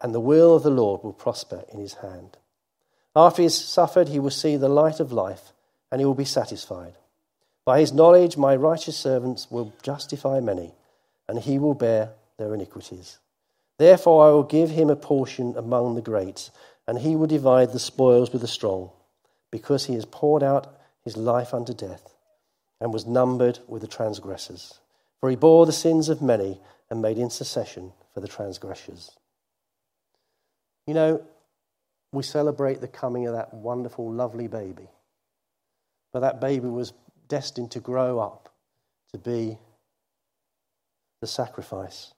and 0.00 0.14
the 0.14 0.20
will 0.20 0.56
of 0.56 0.62
the 0.62 0.70
Lord 0.70 1.02
will 1.02 1.12
prosper 1.12 1.64
in 1.72 1.80
his 1.80 1.94
hand. 1.94 2.38
After 3.14 3.42
he 3.42 3.46
has 3.46 3.58
suffered, 3.58 4.08
he 4.08 4.18
will 4.18 4.30
see 4.30 4.56
the 4.56 4.68
light 4.68 5.00
of 5.00 5.12
life, 5.12 5.52
and 5.90 6.00
he 6.00 6.04
will 6.04 6.14
be 6.14 6.24
satisfied. 6.24 6.94
By 7.64 7.80
his 7.80 7.92
knowledge, 7.92 8.36
my 8.36 8.56
righteous 8.56 8.96
servants 8.96 9.50
will 9.50 9.72
justify 9.82 10.40
many, 10.40 10.72
and 11.28 11.38
he 11.38 11.58
will 11.58 11.74
bear 11.74 12.12
their 12.38 12.54
iniquities. 12.54 13.18
Therefore, 13.78 14.26
I 14.26 14.30
will 14.30 14.42
give 14.42 14.70
him 14.70 14.90
a 14.90 14.96
portion 14.96 15.56
among 15.56 15.94
the 15.94 16.02
great, 16.02 16.50
and 16.86 16.98
he 16.98 17.16
will 17.16 17.26
divide 17.26 17.72
the 17.72 17.78
spoils 17.78 18.32
with 18.32 18.42
the 18.42 18.48
strong, 18.48 18.90
because 19.50 19.86
he 19.86 19.94
has 19.94 20.04
poured 20.04 20.42
out 20.42 20.74
his 21.02 21.16
life 21.16 21.52
unto 21.52 21.74
death, 21.74 22.14
and 22.80 22.92
was 22.92 23.06
numbered 23.06 23.58
with 23.68 23.82
the 23.82 23.88
transgressors. 23.88 24.78
For 25.20 25.28
he 25.28 25.36
bore 25.36 25.66
the 25.66 25.72
sins 25.72 26.08
of 26.08 26.22
many, 26.22 26.60
and 26.88 27.02
made 27.02 27.18
intercession 27.18 27.92
for 28.12 28.20
the 28.20 28.28
transgressors. 28.28 29.12
You 30.90 30.94
know, 30.94 31.22
we 32.10 32.24
celebrate 32.24 32.80
the 32.80 32.88
coming 32.88 33.28
of 33.28 33.34
that 33.34 33.54
wonderful, 33.54 34.10
lovely 34.10 34.48
baby. 34.48 34.88
But 36.12 36.18
that 36.18 36.40
baby 36.40 36.66
was 36.66 36.92
destined 37.28 37.70
to 37.70 37.78
grow 37.78 38.18
up 38.18 38.52
to 39.12 39.18
be 39.18 39.56
the 41.20 41.28
sacrifice 41.28 42.12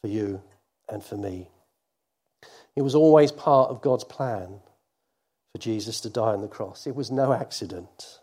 for 0.00 0.08
you 0.08 0.40
and 0.88 1.04
for 1.04 1.18
me. 1.18 1.50
It 2.74 2.80
was 2.80 2.94
always 2.94 3.32
part 3.32 3.68
of 3.68 3.82
God's 3.82 4.04
plan 4.04 4.60
for 5.52 5.60
Jesus 5.60 6.00
to 6.00 6.08
die 6.08 6.32
on 6.32 6.40
the 6.40 6.48
cross. 6.48 6.86
It 6.86 6.94
was 6.94 7.10
no 7.10 7.34
accident. 7.34 8.20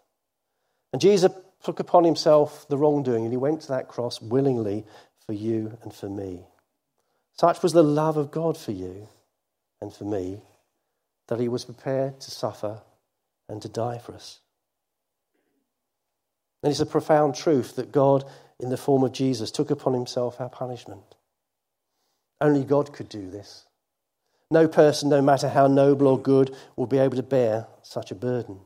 And 0.92 1.00
Jesus 1.00 1.32
took 1.64 1.80
upon 1.80 2.04
himself 2.04 2.68
the 2.68 2.80
wrongdoing 2.80 3.26
and 3.26 3.32
he 3.32 3.38
went 3.38 3.62
to 3.62 3.68
that 3.68 3.90
cross 3.90 4.20
willingly 4.20 4.86
for 5.28 5.34
you 5.34 5.78
and 5.84 5.94
for 5.94 6.10
me. 6.10 6.48
Such 7.34 7.62
was 7.62 7.74
the 7.74 7.84
love 7.84 8.18
of 8.18 8.32
God 8.32 8.58
for 8.58 8.72
you 8.72 9.08
and 9.82 9.94
for 9.94 10.06
me 10.06 10.42
that 11.28 11.40
he 11.40 11.48
was 11.48 11.66
prepared 11.66 12.20
to 12.22 12.32
suffer 12.32 12.82
and 13.50 13.62
to 13.62 13.70
die 13.70 13.98
for 13.98 14.14
us. 14.14 14.40
And 16.64 16.72
it's 16.72 16.80
a 16.80 16.86
profound 16.86 17.36
truth 17.36 17.76
that 17.76 17.92
God, 17.92 18.26
in 18.60 18.70
the 18.70 18.78
form 18.78 19.04
of 19.04 19.12
Jesus, 19.12 19.52
took 19.52 19.70
upon 19.70 19.94
himself 19.94 20.42
our 20.42 20.50
punishment. 20.50 21.16
Only 22.42 22.64
God 22.64 22.94
could 22.94 23.10
do 23.10 23.30
this. 23.30 23.66
No 24.50 24.68
person, 24.68 25.10
no 25.10 25.22
matter 25.22 25.50
how 25.50 25.68
noble 25.68 26.08
or 26.08 26.20
good, 26.20 26.56
will 26.76 26.88
be 26.88 26.98
able 26.98 27.18
to 27.18 27.24
bear 27.24 27.68
such 27.84 28.12
a 28.12 28.16
burden. 28.16 28.60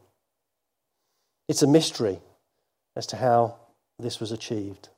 It's 1.47 1.63
a 1.63 1.67
mystery 1.67 2.19
as 2.95 3.07
to 3.07 3.17
how 3.17 3.57
this 3.97 4.19
was 4.19 4.31
achieved. 4.31 4.89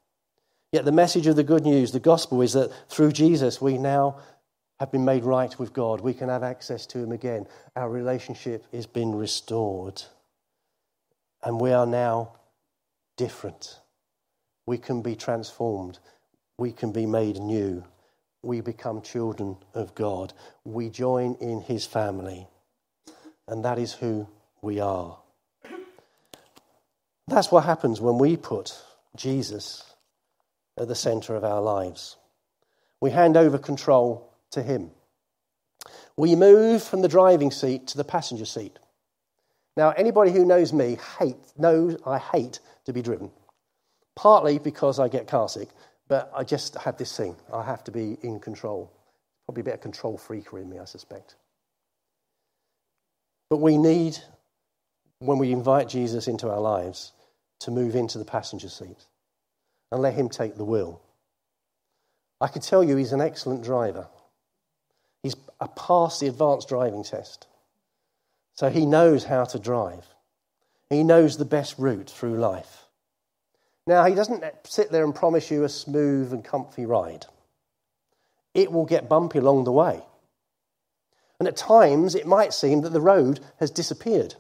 Yet 0.72 0.86
the 0.86 0.92
message 0.92 1.28
of 1.28 1.36
the 1.36 1.44
good 1.44 1.64
news, 1.64 1.92
the 1.92 2.00
gospel, 2.00 2.42
is 2.42 2.54
that 2.54 2.72
through 2.90 3.12
Jesus 3.12 3.62
we 3.62 3.78
now 3.78 4.18
have 4.80 4.92
been 4.92 5.06
made 5.06 5.24
right 5.24 5.58
with 5.60 5.74
God. 5.74 6.02
We 6.02 6.14
can 6.14 6.30
have 6.30 6.44
access 6.44 6.86
to 6.88 7.00
Him 7.00 7.12
again. 7.12 7.48
Our 7.76 7.90
relationship 7.90 8.66
has 8.74 8.86
been 8.86 9.16
restored. 9.16 10.02
And 11.44 11.60
we 11.60 11.72
are 11.72 11.86
now 11.86 12.34
different. 13.18 13.80
We 14.66 14.78
can 14.78 15.02
be 15.02 15.16
transformed. 15.16 16.00
We 16.58 16.72
can 16.72 16.92
be 16.92 17.06
made 17.06 17.38
new. 17.38 17.84
We 18.42 18.62
become 18.62 19.02
children 19.02 19.58
of 19.74 19.96
God. 19.96 20.34
We 20.64 20.90
join 20.90 21.36
in 21.36 21.62
His 21.62 21.86
family. 21.86 22.48
And 23.48 23.64
that 23.66 23.78
is 23.78 23.94
who 23.94 24.28
we 24.62 24.80
are. 24.80 25.18
That's 27.28 27.52
what 27.52 27.64
happens 27.64 28.02
when 28.02 28.18
we 28.18 28.36
put 28.36 28.76
Jesus 29.16 29.84
at 30.78 30.88
the 30.88 30.96
center 30.96 31.36
of 31.36 31.44
our 31.44 31.62
lives. 31.62 32.18
We 33.00 33.12
hand 33.12 33.38
over 33.38 33.58
control 33.58 34.33
to 34.54 34.64
Him. 34.64 34.92
We 36.18 36.36
move 36.36 36.84
from 36.84 37.02
the 37.02 37.08
driving 37.08 37.52
seat 37.52 37.88
to 37.88 37.98
the 37.98 38.04
passenger 38.04 38.46
seat. 38.46 38.80
Now, 39.76 39.90
anybody 39.92 40.32
who 40.32 40.46
knows 40.46 40.72
me 40.72 40.98
hate, 41.20 41.38
knows 41.58 41.98
I 42.06 42.20
hate 42.20 42.60
to 42.86 42.94
be 42.94 43.02
driven. 43.02 43.32
Partly 44.16 44.60
because 44.60 45.00
I 45.00 45.08
get 45.08 45.28
car 45.28 45.50
sick, 45.50 45.70
but 46.08 46.32
I 46.36 46.44
just 46.44 46.76
have 46.76 46.98
this 46.98 47.16
thing. 47.18 47.36
I 47.52 47.64
have 47.64 47.84
to 47.86 47.92
be 47.92 48.18
in 48.22 48.40
control. 48.40 48.92
Probably 49.46 49.62
a 49.62 49.64
bit 49.64 49.74
of 49.74 49.82
control 49.82 50.18
freaker 50.18 50.62
in 50.62 50.70
me, 50.70 50.78
I 50.78 50.86
suspect. 50.86 51.36
But 53.50 53.58
we 53.58 53.78
need, 53.78 54.18
when 55.20 55.40
we 55.40 55.52
invite 55.52 55.90
Jesus 55.90 56.28
into 56.28 56.50
our 56.50 56.62
lives, 56.62 57.12
to 57.62 57.72
move 57.72 57.96
into 57.96 58.18
the 58.18 58.26
passenger 58.26 58.70
seat 58.70 59.06
and 59.92 60.02
let 60.02 60.14
him 60.14 60.30
take 60.30 60.56
the 60.56 60.66
wheel. 60.66 61.02
I 62.42 62.48
can 62.48 62.62
tell 62.62 62.84
you 62.84 62.98
he's 62.98 63.14
an 63.14 63.22
excellent 63.22 63.64
driver. 63.64 64.08
He's 65.24 65.36
passed 65.76 66.20
the 66.20 66.28
advanced 66.28 66.70
driving 66.70 67.04
test. 67.04 67.48
So 68.54 68.70
he 68.70 68.86
knows 68.86 69.24
how 69.24 69.46
to 69.46 69.58
drive. 69.58 70.06
He 70.90 71.04
knows 71.04 71.38
the 71.38 71.46
best 71.46 71.80
route 71.80 72.10
through 72.10 72.38
life. 72.38 72.86
Now, 73.88 74.06
he 74.06 74.14
doesn't 74.14 74.44
sit 74.66 74.92
there 74.92 75.04
and 75.04 75.16
promise 75.16 75.50
you 75.50 75.64
a 75.64 75.70
smooth 75.70 76.32
and 76.32 76.44
comfy 76.44 76.86
ride. 76.86 77.26
It 78.54 78.72
will 78.72 78.86
get 78.86 79.10
bumpy 79.10 79.40
along 79.40 79.64
the 79.64 79.72
way. 79.72 80.04
And 81.40 81.48
at 81.48 81.58
times, 81.58 82.16
it 82.16 82.28
might 82.28 82.54
seem 82.54 82.82
that 82.82 82.94
the 82.94 83.02
road 83.02 83.40
has 83.60 83.72
disappeared. 83.72 84.36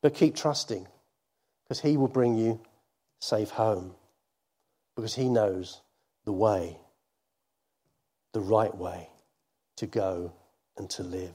But 0.00 0.14
keep 0.14 0.34
trusting, 0.34 0.88
because 1.62 1.80
he 1.80 1.96
will 1.96 2.08
bring 2.08 2.34
you 2.34 2.60
safe 3.20 3.50
home, 3.50 3.94
because 4.96 5.14
he 5.14 5.28
knows 5.28 5.80
the 6.24 6.32
way, 6.32 6.78
the 8.32 8.40
right 8.40 8.74
way 8.74 9.08
to 9.76 9.86
go 9.86 10.32
and 10.76 10.88
to 10.90 11.02
live. 11.02 11.34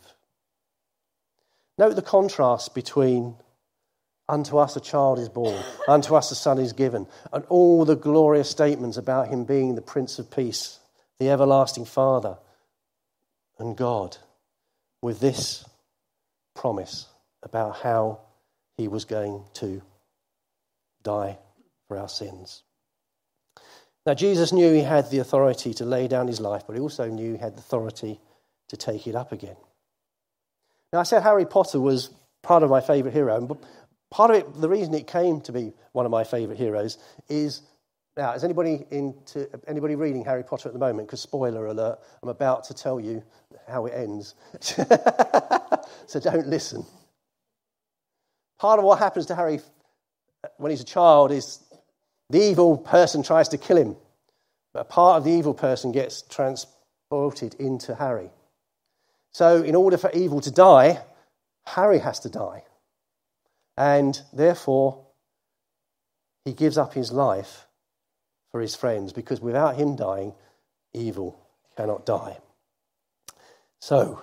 Note 1.77 1.95
the 1.95 2.01
contrast 2.01 2.73
between 2.73 3.35
unto 4.29 4.57
us 4.57 4.75
a 4.75 4.81
child 4.81 5.19
is 5.19 5.29
born, 5.29 5.61
unto 5.87 6.15
us 6.15 6.31
a 6.31 6.35
son 6.35 6.57
is 6.59 6.73
given, 6.73 7.07
and 7.31 7.45
all 7.45 7.85
the 7.85 7.95
glorious 7.95 8.49
statements 8.49 8.97
about 8.97 9.29
him 9.29 9.45
being 9.45 9.75
the 9.75 9.81
Prince 9.81 10.19
of 10.19 10.29
Peace, 10.29 10.79
the 11.19 11.29
everlasting 11.29 11.85
Father, 11.85 12.37
and 13.59 13.77
God, 13.77 14.17
with 15.01 15.19
this 15.19 15.65
promise 16.55 17.07
about 17.43 17.77
how 17.77 18.19
he 18.77 18.87
was 18.87 19.05
going 19.05 19.43
to 19.53 19.81
die 21.03 21.37
for 21.87 21.97
our 21.97 22.09
sins. 22.09 22.63
Now, 24.07 24.13
Jesus 24.13 24.53
knew 24.53 24.71
he 24.71 24.83
had 24.83 25.11
the 25.11 25.19
authority 25.19 25.73
to 25.73 25.85
lay 25.85 26.07
down 26.07 26.27
his 26.27 26.39
life, 26.39 26.63
but 26.65 26.77
he 26.77 26.79
also 26.79 27.09
knew 27.09 27.33
he 27.33 27.37
had 27.37 27.55
the 27.55 27.59
authority 27.59 28.21
to 28.69 28.77
take 28.77 29.05
it 29.05 29.15
up 29.15 29.33
again. 29.33 29.57
Now, 30.93 31.01
I 31.01 31.03
said 31.03 31.23
Harry 31.23 31.45
Potter 31.45 31.81
was 31.81 32.09
part 32.41 32.63
of 32.63 32.69
my 32.69 32.79
favourite 32.79 33.13
hero, 33.13 33.41
but 33.41 33.57
part 34.09 34.31
of 34.31 34.37
it, 34.37 34.61
the 34.61 34.69
reason 34.69 34.93
it 34.93 35.07
came 35.07 35.41
to 35.41 35.51
be 35.51 35.73
one 35.91 36.05
of 36.05 36.11
my 36.11 36.23
favourite 36.23 36.57
heroes 36.57 36.97
is 37.27 37.63
now, 38.15 38.31
is 38.31 38.45
anybody 38.45 38.85
into 38.91 39.49
anybody 39.67 39.95
reading 39.95 40.23
Harry 40.23 40.43
Potter 40.43 40.69
at 40.69 40.73
the 40.73 40.79
moment? 40.79 41.09
Because 41.09 41.19
spoiler 41.19 41.67
alert, 41.67 41.99
I'm 42.23 42.29
about 42.29 42.63
to 42.65 42.73
tell 42.73 43.01
you 43.01 43.21
how 43.67 43.87
it 43.87 43.93
ends. 43.93 44.35
so 44.61 46.19
don't 46.21 46.47
listen. 46.47 46.85
Part 48.57 48.79
of 48.79 48.85
what 48.85 48.99
happens 48.99 49.25
to 49.25 49.35
Harry 49.35 49.59
uh, 50.45 50.47
when 50.55 50.69
he's 50.69 50.81
a 50.81 50.85
child 50.85 51.33
is 51.33 51.59
the 52.29 52.41
evil 52.41 52.77
person 52.77 53.23
tries 53.23 53.49
to 53.49 53.57
kill 53.57 53.77
him, 53.77 53.95
but 54.73 54.81
a 54.81 54.85
part 54.85 55.17
of 55.17 55.23
the 55.23 55.31
evil 55.31 55.53
person 55.53 55.91
gets 55.91 56.21
transported 56.23 57.55
into 57.55 57.95
Harry. 57.95 58.29
So, 59.31 59.63
in 59.63 59.75
order 59.75 59.97
for 59.97 60.11
evil 60.11 60.41
to 60.41 60.51
die, 60.51 61.01
Harry 61.65 61.99
has 61.99 62.19
to 62.21 62.29
die. 62.29 62.63
And 63.77 64.19
therefore, 64.33 65.05
he 66.43 66.53
gives 66.53 66.77
up 66.77 66.93
his 66.93 67.11
life 67.11 67.67
for 68.51 68.61
his 68.61 68.75
friends 68.75 69.13
because 69.13 69.39
without 69.39 69.75
him 69.75 69.95
dying, 69.95 70.33
evil 70.93 71.39
cannot 71.75 72.05
die. 72.05 72.39
So, 73.79 74.21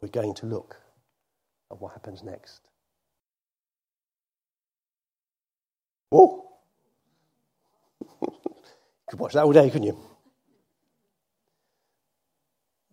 we're 0.00 0.08
going 0.08 0.34
to 0.34 0.46
look 0.46 0.76
at 1.70 1.80
what 1.80 1.92
happens 1.92 2.22
next. 2.22 2.60
Oh! 6.12 6.45
Could 9.08 9.18
watch 9.18 9.34
that 9.34 9.44
all 9.44 9.52
day, 9.52 9.70
couldn't 9.70 9.86
you? 9.86 9.98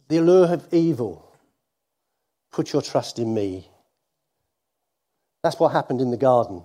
The 0.10 0.17
allure 0.17 0.54
of 0.54 0.73
evil. 0.73 1.36
Put 2.52 2.71
your 2.71 2.82
trust 2.82 3.17
in 3.17 3.34
me. 3.34 3.67
That's 5.41 5.60
what 5.60 5.71
happened 5.71 6.02
in 6.02 6.12
the 6.12 6.17
garden. 6.17 6.63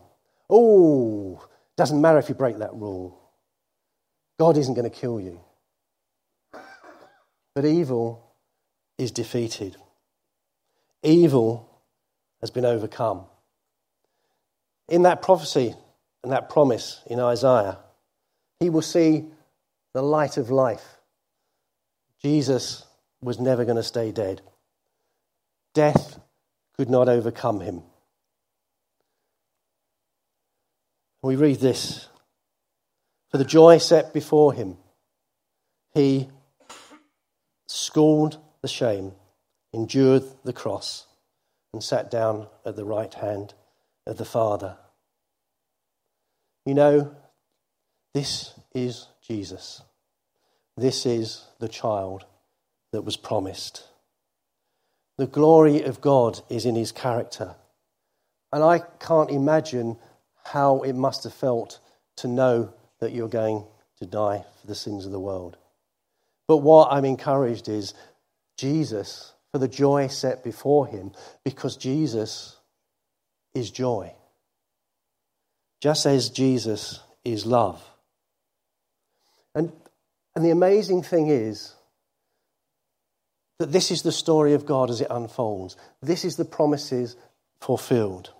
Oh, 0.50 1.46
doesn't 1.76 2.00
matter 2.00 2.18
if 2.18 2.28
you 2.28 2.34
break 2.34 2.58
that 2.58 2.74
rule. 2.74 3.18
God 4.38 4.56
isn't 4.56 4.74
going 4.74 4.88
to 4.88 4.96
kill 4.96 5.20
you. 5.20 5.40
But 7.54 7.64
evil 7.64 8.34
is 8.98 9.10
defeated. 9.10 9.76
Evil 11.02 11.68
has 12.40 12.50
been 12.50 12.64
overcome. 12.64 13.24
In 14.88 15.02
that 15.02 15.22
prophecy 15.22 15.74
and 16.22 16.32
that 16.32 16.50
promise 16.50 17.00
in 17.06 17.18
Isaiah, 17.18 17.78
he 18.60 18.70
will 18.70 18.82
see 18.82 19.26
the 19.94 20.02
light 20.02 20.36
of 20.36 20.50
life. 20.50 20.98
Jesus 22.22 22.84
was 23.20 23.38
never 23.38 23.64
going 23.64 23.76
to 23.76 23.82
stay 23.82 24.12
dead. 24.12 24.42
Death 25.74 26.18
could 26.76 26.90
not 26.90 27.08
overcome 27.08 27.60
him. 27.60 27.82
We 31.22 31.36
read 31.36 31.60
this 31.60 32.08
For 33.30 33.38
the 33.38 33.44
joy 33.44 33.78
set 33.78 34.12
before 34.12 34.52
him, 34.52 34.76
he 35.94 36.28
scorned 37.66 38.36
the 38.62 38.68
shame, 38.68 39.12
endured 39.72 40.22
the 40.44 40.52
cross, 40.52 41.06
and 41.72 41.82
sat 41.82 42.10
down 42.10 42.46
at 42.64 42.76
the 42.76 42.84
right 42.84 43.12
hand 43.12 43.54
of 44.06 44.16
the 44.16 44.24
Father. 44.24 44.76
You 46.64 46.74
know, 46.74 47.14
this 48.14 48.54
is 48.74 49.06
Jesus. 49.28 49.82
This 50.76 51.04
is 51.04 51.44
the 51.58 51.68
child 51.68 52.24
that 52.92 53.02
was 53.02 53.16
promised. 53.16 53.84
The 55.18 55.26
glory 55.26 55.82
of 55.82 56.00
God 56.00 56.40
is 56.48 56.64
in 56.64 56.76
his 56.76 56.92
character. 56.92 57.56
And 58.52 58.62
I 58.64 58.78
can't 59.00 59.30
imagine 59.30 59.98
how 60.44 60.80
it 60.80 60.94
must 60.94 61.24
have 61.24 61.34
felt 61.34 61.80
to 62.16 62.28
know 62.28 62.72
that 63.00 63.12
you're 63.12 63.28
going 63.28 63.64
to 63.98 64.06
die 64.06 64.44
for 64.60 64.66
the 64.66 64.74
sins 64.74 65.04
of 65.04 65.12
the 65.12 65.20
world. 65.20 65.56
But 66.46 66.58
what 66.58 66.90
I'm 66.90 67.04
encouraged 67.04 67.68
is 67.68 67.92
Jesus, 68.56 69.34
for 69.52 69.58
the 69.58 69.68
joy 69.68 70.06
set 70.06 70.42
before 70.42 70.86
him, 70.86 71.12
because 71.44 71.76
Jesus 71.76 72.56
is 73.54 73.70
joy. 73.70 74.12
Just 75.80 76.06
as 76.06 76.30
Jesus 76.30 77.00
is 77.24 77.44
love. 77.44 77.82
And, 79.58 79.72
and 80.36 80.44
the 80.44 80.50
amazing 80.50 81.02
thing 81.02 81.26
is, 81.28 81.74
that 83.58 83.72
this 83.72 83.90
is 83.90 84.02
the 84.02 84.12
story 84.12 84.54
of 84.54 84.66
God 84.66 84.88
as 84.88 85.00
it 85.00 85.08
unfolds. 85.10 85.76
This 86.00 86.24
is 86.24 86.36
the 86.36 86.44
promises 86.44 87.16
fulfilled. 87.60 88.32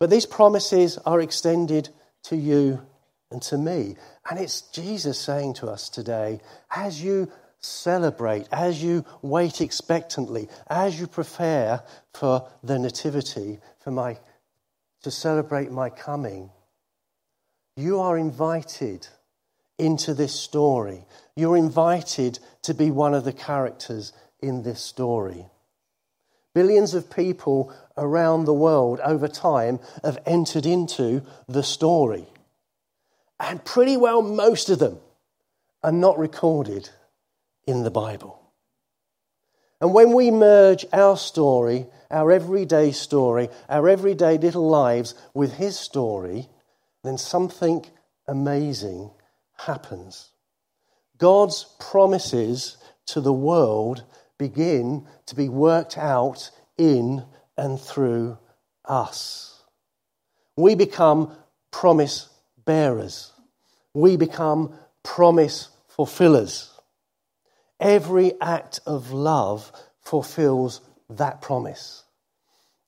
But 0.00 0.10
these 0.10 0.26
promises 0.26 0.98
are 1.06 1.20
extended 1.20 1.90
to 2.24 2.34
you 2.34 2.82
and 3.30 3.40
to 3.42 3.56
me. 3.56 3.94
And 4.28 4.40
it's 4.40 4.62
Jesus 4.62 5.16
saying 5.16 5.54
to 5.54 5.68
us 5.68 5.88
today, 5.88 6.40
as 6.74 7.00
you 7.00 7.30
celebrate, 7.60 8.48
as 8.50 8.82
you 8.82 9.04
wait 9.22 9.60
expectantly, 9.60 10.48
as 10.66 10.98
you 10.98 11.06
prepare 11.06 11.84
for 12.12 12.48
the 12.64 12.80
nativity, 12.80 13.60
for 13.78 13.92
my 13.92 14.18
to 15.04 15.10
celebrate 15.12 15.70
my 15.70 15.88
coming, 15.88 16.50
you 17.76 18.00
are 18.00 18.18
invited 18.18 19.06
into 19.82 20.14
this 20.14 20.32
story. 20.32 21.04
You're 21.34 21.56
invited 21.56 22.38
to 22.62 22.72
be 22.72 22.92
one 22.92 23.14
of 23.14 23.24
the 23.24 23.32
characters 23.32 24.12
in 24.40 24.62
this 24.62 24.80
story. 24.80 25.46
Billions 26.54 26.94
of 26.94 27.10
people 27.10 27.74
around 27.96 28.44
the 28.44 28.54
world 28.54 29.00
over 29.02 29.26
time 29.26 29.80
have 30.04 30.22
entered 30.24 30.66
into 30.66 31.22
the 31.48 31.64
story. 31.64 32.26
And 33.40 33.64
pretty 33.64 33.96
well 33.96 34.22
most 34.22 34.70
of 34.70 34.78
them 34.78 34.98
are 35.82 35.92
not 35.92 36.16
recorded 36.16 36.88
in 37.66 37.82
the 37.82 37.90
Bible. 37.90 38.38
And 39.80 39.92
when 39.92 40.12
we 40.12 40.30
merge 40.30 40.86
our 40.92 41.16
story, 41.16 41.86
our 42.08 42.30
everyday 42.30 42.92
story, 42.92 43.48
our 43.68 43.88
everyday 43.88 44.38
little 44.38 44.68
lives 44.68 45.16
with 45.34 45.54
his 45.54 45.76
story, 45.76 46.48
then 47.02 47.18
something 47.18 47.84
amazing 48.28 49.10
happens. 49.66 50.30
God's 51.18 51.66
promises 51.78 52.76
to 53.06 53.20
the 53.20 53.32
world 53.32 54.04
begin 54.38 55.06
to 55.26 55.36
be 55.36 55.48
worked 55.48 55.96
out 55.96 56.50
in 56.76 57.24
and 57.56 57.80
through 57.80 58.38
us. 58.84 59.62
We 60.56 60.74
become 60.74 61.36
promise 61.70 62.28
bearers. 62.64 63.32
We 63.94 64.16
become 64.16 64.74
promise 65.02 65.68
fulfillers. 65.88 66.70
Every 67.78 68.32
act 68.40 68.80
of 68.86 69.12
love 69.12 69.72
fulfills 70.00 70.80
that 71.10 71.40
promise. 71.40 72.04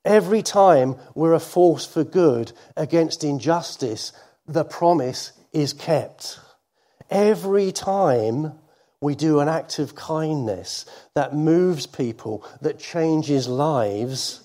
Every 0.03 0.41
time 0.41 0.95
we're 1.15 1.33
a 1.33 1.39
force 1.39 1.85
for 1.85 2.03
good 2.03 2.51
against 2.77 3.23
injustice, 3.23 4.11
the 4.47 4.63
promise 4.63 5.31
is 5.51 5.73
kept. 5.73 6.39
Every 7.09 7.71
time 7.71 8.53
we 9.01 9.15
do 9.15 9.39
an 9.39 9.47
act 9.47 9.77
of 9.79 9.95
kindness 9.95 10.85
that 11.13 11.35
moves 11.35 11.85
people, 11.85 12.45
that 12.61 12.79
changes 12.79 13.47
lives, 13.47 14.43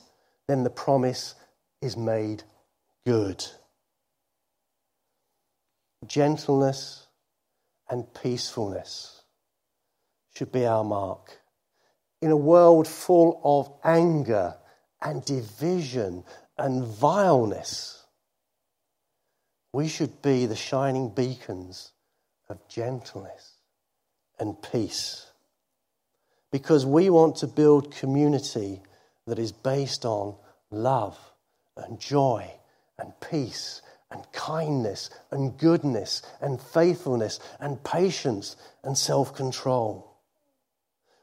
then 0.48 0.64
the 0.64 0.70
promise 0.70 1.34
is 1.80 1.96
made 1.96 2.42
good. 3.06 3.44
Gentleness 6.06 7.06
and 7.88 8.12
peacefulness 8.14 9.22
should 10.34 10.52
be 10.52 10.66
our 10.66 10.84
mark. 10.84 11.38
In 12.20 12.30
a 12.30 12.36
world 12.36 12.86
full 12.86 13.40
of 13.42 13.72
anger 13.82 14.56
and 15.00 15.24
division 15.24 16.24
and 16.58 16.84
vileness, 16.84 18.04
we 19.72 19.88
should 19.88 20.20
be 20.20 20.44
the 20.44 20.56
shining 20.56 21.08
beacons 21.08 21.92
of 22.50 22.66
gentleness 22.68 23.52
and 24.38 24.60
peace. 24.60 25.26
Because 26.50 26.84
we 26.84 27.08
want 27.08 27.36
to 27.36 27.46
build 27.46 27.94
community 27.94 28.82
that 29.26 29.38
is 29.38 29.52
based 29.52 30.04
on 30.04 30.34
love 30.70 31.16
and 31.76 31.98
joy 32.00 32.50
and 32.98 33.12
peace 33.20 33.82
and 34.10 34.24
kindness 34.32 35.10
and 35.30 35.56
goodness 35.56 36.22
and 36.40 36.60
faithfulness 36.60 37.38
and 37.60 37.82
patience 37.84 38.56
and 38.82 38.98
self 38.98 39.34
control. 39.34 40.16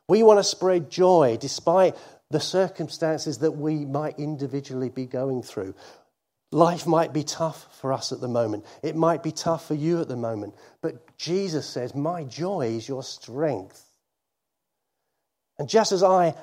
We 0.07 0.23
want 0.23 0.39
to 0.39 0.43
spread 0.43 0.89
joy 0.89 1.37
despite 1.39 1.95
the 2.29 2.39
circumstances 2.39 3.39
that 3.39 3.51
we 3.51 3.85
might 3.85 4.19
individually 4.19 4.89
be 4.89 5.05
going 5.05 5.43
through. 5.43 5.75
Life 6.51 6.87
might 6.87 7.11
be 7.11 7.23
tough 7.23 7.67
for 7.81 7.91
us 7.91 8.11
at 8.11 8.21
the 8.21 8.27
moment. 8.27 8.65
It 8.81 8.95
might 8.95 9.21
be 9.21 9.31
tough 9.31 9.67
for 9.67 9.73
you 9.73 9.99
at 9.99 10.07
the 10.07 10.15
moment. 10.15 10.55
But 10.81 11.17
Jesus 11.17 11.67
says, 11.67 11.93
My 11.93 12.23
joy 12.23 12.67
is 12.77 12.87
your 12.87 13.03
strength. 13.03 13.83
And 15.59 15.67
just 15.67 15.91
as 15.91 16.03
I, 16.03 16.35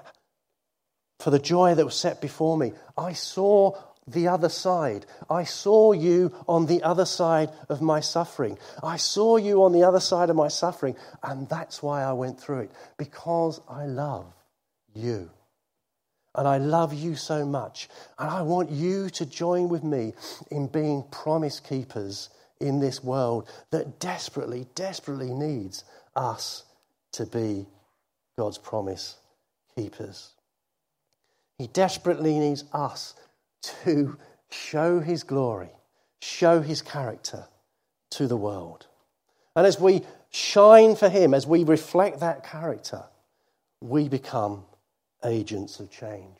for 1.21 1.31
the 1.31 1.39
joy 1.39 1.75
that 1.75 1.85
was 1.85 1.95
set 1.95 2.21
before 2.21 2.59
me, 2.59 2.73
I 2.99 3.15
saw 3.15 3.81
the 4.07 4.29
other 4.29 4.51
side. 4.51 5.07
I 5.31 5.45
saw 5.45 5.93
you 5.93 6.35
on 6.47 6.67
the 6.67 6.83
other 6.83 7.07
side 7.07 7.51
of 7.71 7.81
my 7.81 8.01
suffering. 8.01 8.59
I 8.83 8.99
saw 8.99 9.37
you 9.37 9.65
on 9.65 9.73
the 9.73 9.85
other 9.85 10.01
side 10.01 10.29
of 10.29 10.37
my 10.37 10.49
suffering, 10.49 10.97
and 11.23 11.49
that's 11.49 11.83
why 11.83 12.03
I 12.03 12.13
went 12.13 12.39
through 12.39 12.61
it, 12.61 12.71
because 12.99 13.61
I 13.69 13.87
love 13.87 14.27
you. 14.95 15.31
And 16.35 16.49
I 16.49 16.59
love 16.59 16.93
you 16.93 17.15
so 17.15 17.47
much. 17.47 17.89
And 18.19 18.29
I 18.29 18.43
want 18.43 18.71
you 18.71 19.09
to 19.11 19.27
join 19.27 19.69
with 19.69 19.85
me 19.85 20.15
in 20.51 20.67
being 20.67 21.05
promise 21.11 21.61
keepers 21.61 22.31
in 22.61 22.81
this 22.81 23.05
world 23.05 23.49
that 23.71 24.01
desperately, 24.01 24.67
desperately 24.75 25.33
needs 25.33 25.85
us 26.17 26.65
to 27.13 27.27
be 27.27 27.67
God's 28.37 28.59
promise 28.59 29.17
keepers. 29.77 30.31
He 31.59 31.69
desperately 31.69 32.39
needs 32.39 32.65
us 32.73 33.15
to 33.85 34.19
show 34.51 35.01
his 35.01 35.23
glory, 35.23 35.71
show 36.21 36.61
his 36.61 36.83
character 36.83 37.47
to 38.11 38.27
the 38.27 38.37
world. 38.37 38.87
And 39.55 39.67
as 39.67 39.79
we 39.79 40.03
shine 40.31 40.97
for 40.97 41.09
him, 41.09 41.33
as 41.33 41.47
we 41.47 41.63
reflect 41.63 42.21
that 42.21 42.45
character, 42.45 43.05
we 43.81 44.09
become 44.09 44.65
agents 45.25 45.81
of 45.81 45.91
change. 45.91 46.39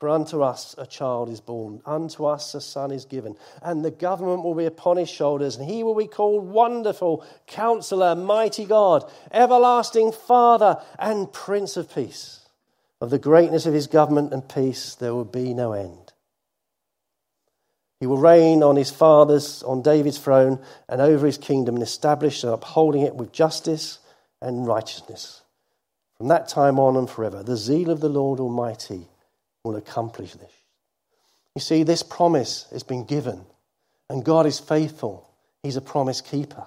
For 0.00 0.08
unto 0.08 0.42
us 0.42 0.74
a 0.78 0.86
child 0.86 1.28
is 1.28 1.40
born, 1.40 1.82
unto 1.84 2.24
us 2.24 2.54
a 2.54 2.60
son 2.60 2.90
is 2.90 3.04
given, 3.04 3.36
and 3.62 3.84
the 3.84 3.90
government 3.90 4.42
will 4.42 4.54
be 4.54 4.64
upon 4.64 4.96
his 4.96 5.10
shoulders, 5.10 5.56
and 5.56 5.68
he 5.68 5.82
will 5.82 5.94
be 5.94 6.06
called 6.06 6.48
Wonderful, 6.48 7.22
Counselor, 7.46 8.14
Mighty 8.14 8.64
God, 8.64 9.04
Everlasting 9.30 10.12
Father, 10.12 10.80
and 10.98 11.30
Prince 11.30 11.76
of 11.76 11.94
Peace. 11.94 12.48
Of 13.02 13.10
the 13.10 13.18
greatness 13.18 13.66
of 13.66 13.74
his 13.74 13.86
government 13.86 14.32
and 14.32 14.48
peace 14.48 14.94
there 14.94 15.14
will 15.14 15.24
be 15.26 15.52
no 15.52 15.72
end. 15.72 16.14
He 17.98 18.06
will 18.06 18.16
reign 18.16 18.62
on 18.62 18.76
his 18.76 18.90
father's, 18.90 19.62
on 19.62 19.82
David's 19.82 20.18
throne, 20.18 20.60
and 20.88 21.02
over 21.02 21.26
his 21.26 21.36
kingdom, 21.36 21.74
and 21.74 21.82
establish 21.82 22.42
and 22.42 22.54
upholding 22.54 23.02
it 23.02 23.14
with 23.14 23.32
justice 23.32 23.98
and 24.40 24.66
righteousness. 24.66 25.39
From 26.20 26.28
that 26.28 26.48
time 26.48 26.78
on 26.78 26.98
and 26.98 27.08
forever, 27.08 27.42
the 27.42 27.56
zeal 27.56 27.88
of 27.88 28.00
the 28.00 28.10
Lord 28.10 28.40
Almighty 28.40 29.08
will 29.64 29.76
accomplish 29.76 30.34
this. 30.34 30.52
You 31.54 31.62
see, 31.62 31.82
this 31.82 32.02
promise 32.02 32.66
has 32.72 32.82
been 32.82 33.06
given, 33.06 33.46
and 34.10 34.22
God 34.22 34.44
is 34.44 34.58
faithful. 34.58 35.30
He's 35.62 35.76
a 35.76 35.80
promise 35.80 36.20
keeper. 36.20 36.66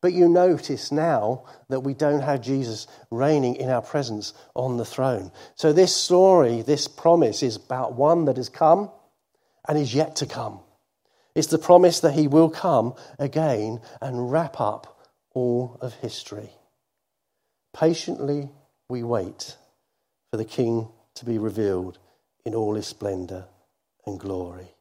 But 0.00 0.12
you 0.12 0.28
notice 0.28 0.90
now 0.90 1.44
that 1.68 1.84
we 1.84 1.94
don't 1.94 2.22
have 2.22 2.40
Jesus 2.40 2.88
reigning 3.12 3.54
in 3.54 3.68
our 3.68 3.80
presence 3.80 4.34
on 4.56 4.76
the 4.76 4.84
throne. 4.84 5.30
So, 5.54 5.72
this 5.72 5.94
story, 5.94 6.62
this 6.62 6.88
promise, 6.88 7.44
is 7.44 7.54
about 7.54 7.92
one 7.92 8.24
that 8.24 8.38
has 8.38 8.48
come 8.48 8.90
and 9.68 9.78
is 9.78 9.94
yet 9.94 10.16
to 10.16 10.26
come. 10.26 10.58
It's 11.36 11.46
the 11.46 11.58
promise 11.58 12.00
that 12.00 12.14
he 12.14 12.26
will 12.26 12.50
come 12.50 12.94
again 13.20 13.82
and 14.02 14.32
wrap 14.32 14.60
up 14.60 15.00
all 15.32 15.78
of 15.80 15.94
history. 15.94 16.50
Patiently 17.72 18.48
we 18.90 19.02
wait 19.02 19.56
for 20.30 20.36
the 20.36 20.44
King 20.44 20.88
to 21.14 21.24
be 21.24 21.38
revealed 21.38 21.98
in 22.44 22.54
all 22.54 22.74
his 22.74 22.86
splendor 22.86 23.46
and 24.06 24.18
glory. 24.18 24.74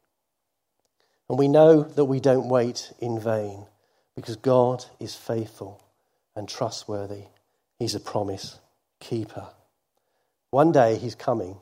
And 1.30 1.38
we 1.38 1.48
know 1.48 1.84
that 1.84 2.06
we 2.06 2.20
don't 2.20 2.50
wait 2.50 2.92
in 3.00 3.20
vain 3.20 3.66
because 4.16 4.36
God 4.36 4.86
is 5.00 5.16
faithful 5.16 5.82
and 6.36 6.50
trustworthy. 6.50 7.26
He's 7.78 7.96
a 7.96 8.00
promise 8.00 8.60
keeper. 9.00 9.48
One 10.52 10.72
day 10.72 10.98
he's 10.98 11.16
coming 11.16 11.58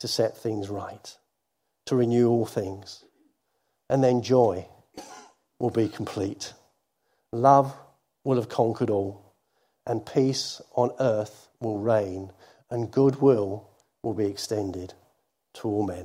to 0.00 0.08
set 0.08 0.36
things 0.36 0.68
right 0.68 1.16
to 1.86 1.96
renew 1.96 2.28
all 2.28 2.46
things. 2.46 3.04
And 3.88 4.02
then 4.02 4.22
joy 4.22 4.66
will 5.58 5.70
be 5.70 5.88
complete. 5.88 6.52
Love 7.32 7.74
will 8.24 8.36
have 8.36 8.48
conquered 8.48 8.90
all, 8.90 9.34
and 9.86 10.04
peace 10.04 10.60
on 10.74 10.90
earth 11.00 11.48
will 11.60 11.78
reign, 11.78 12.30
and 12.70 12.90
goodwill 12.90 13.68
will 14.02 14.14
be 14.14 14.26
extended 14.26 14.94
to 15.54 15.68
all 15.68 15.86
men. 15.86 16.04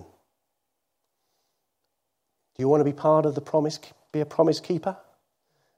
Do 2.56 2.64
you 2.64 2.68
want 2.68 2.82
to 2.82 2.86
be 2.86 2.94
part 2.94 3.26
of 3.26 3.36
the 3.36 3.42
promise, 3.42 3.80
be 4.12 4.22
a 4.22 4.26
promise 4.26 4.60
keeper? 4.60 4.98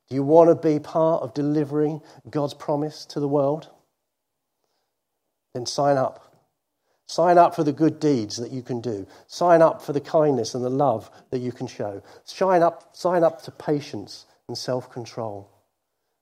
Do 0.10 0.16
you 0.16 0.24
want 0.24 0.50
to 0.50 0.56
be 0.56 0.80
part 0.80 1.24
of 1.24 1.34
delivering 1.34 2.02
God's 2.30 2.54
promise 2.54 3.06
to 3.08 3.20
the 3.20 3.28
world? 3.28 3.70
Then 5.54 5.66
sign 5.66 5.98
up 5.98 6.28
Sign 7.08 7.38
up 7.38 7.56
for 7.56 7.64
the 7.64 7.72
good 7.72 8.00
deeds 8.02 8.36
that 8.36 8.52
you 8.52 8.62
can 8.62 8.82
do. 8.82 9.08
Sign 9.28 9.62
up 9.62 9.82
for 9.82 9.94
the 9.94 10.02
kindness 10.02 10.54
and 10.54 10.64
the 10.64 10.70
love 10.70 11.10
that 11.32 11.40
you 11.40 11.54
can 11.54 11.66
show. 11.66 12.04
Sign 12.26 12.62
up, 12.62 12.96
sign 12.96 13.24
up 13.24 13.42
to 13.44 13.52
patience 13.52 14.26
and 14.50 14.58
self 14.58 14.92
control. 14.92 15.50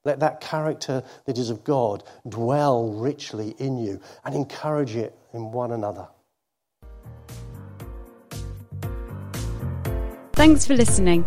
Let 0.05 0.19
that 0.21 0.39
character 0.39 1.03
that 1.25 1.37
is 1.37 1.49
of 1.49 1.63
God 1.63 2.03
dwell 2.29 2.93
richly 2.93 3.55
in 3.57 3.77
you 3.77 3.99
and 4.23 4.35
encourage 4.35 4.95
it 4.95 5.17
in 5.33 5.51
one 5.51 5.71
another. 5.71 6.07
Thanks 10.33 10.65
for 10.65 10.75
listening. 10.75 11.25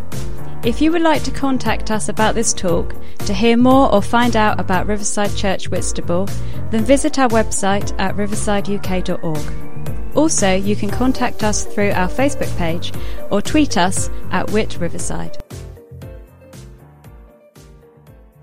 If 0.64 0.80
you 0.80 0.92
would 0.92 1.02
like 1.02 1.22
to 1.24 1.30
contact 1.30 1.90
us 1.90 2.08
about 2.08 2.34
this 2.34 2.52
talk, 2.52 2.94
to 3.26 3.34
hear 3.34 3.56
more 3.56 3.92
or 3.92 4.02
find 4.02 4.36
out 4.36 4.60
about 4.60 4.86
Riverside 4.86 5.34
Church 5.36 5.68
Whitstable, 5.68 6.26
then 6.70 6.84
visit 6.84 7.18
our 7.18 7.28
website 7.28 7.98
at 7.98 8.16
riversideuk.org. 8.16 10.16
Also, 10.16 10.54
you 10.54 10.76
can 10.76 10.90
contact 10.90 11.44
us 11.44 11.64
through 11.64 11.92
our 11.92 12.08
Facebook 12.08 12.54
page 12.56 12.92
or 13.30 13.40
tweet 13.40 13.76
us 13.76 14.10
at 14.30 14.50
Whit 14.50 14.78
Riverside. 14.80 15.42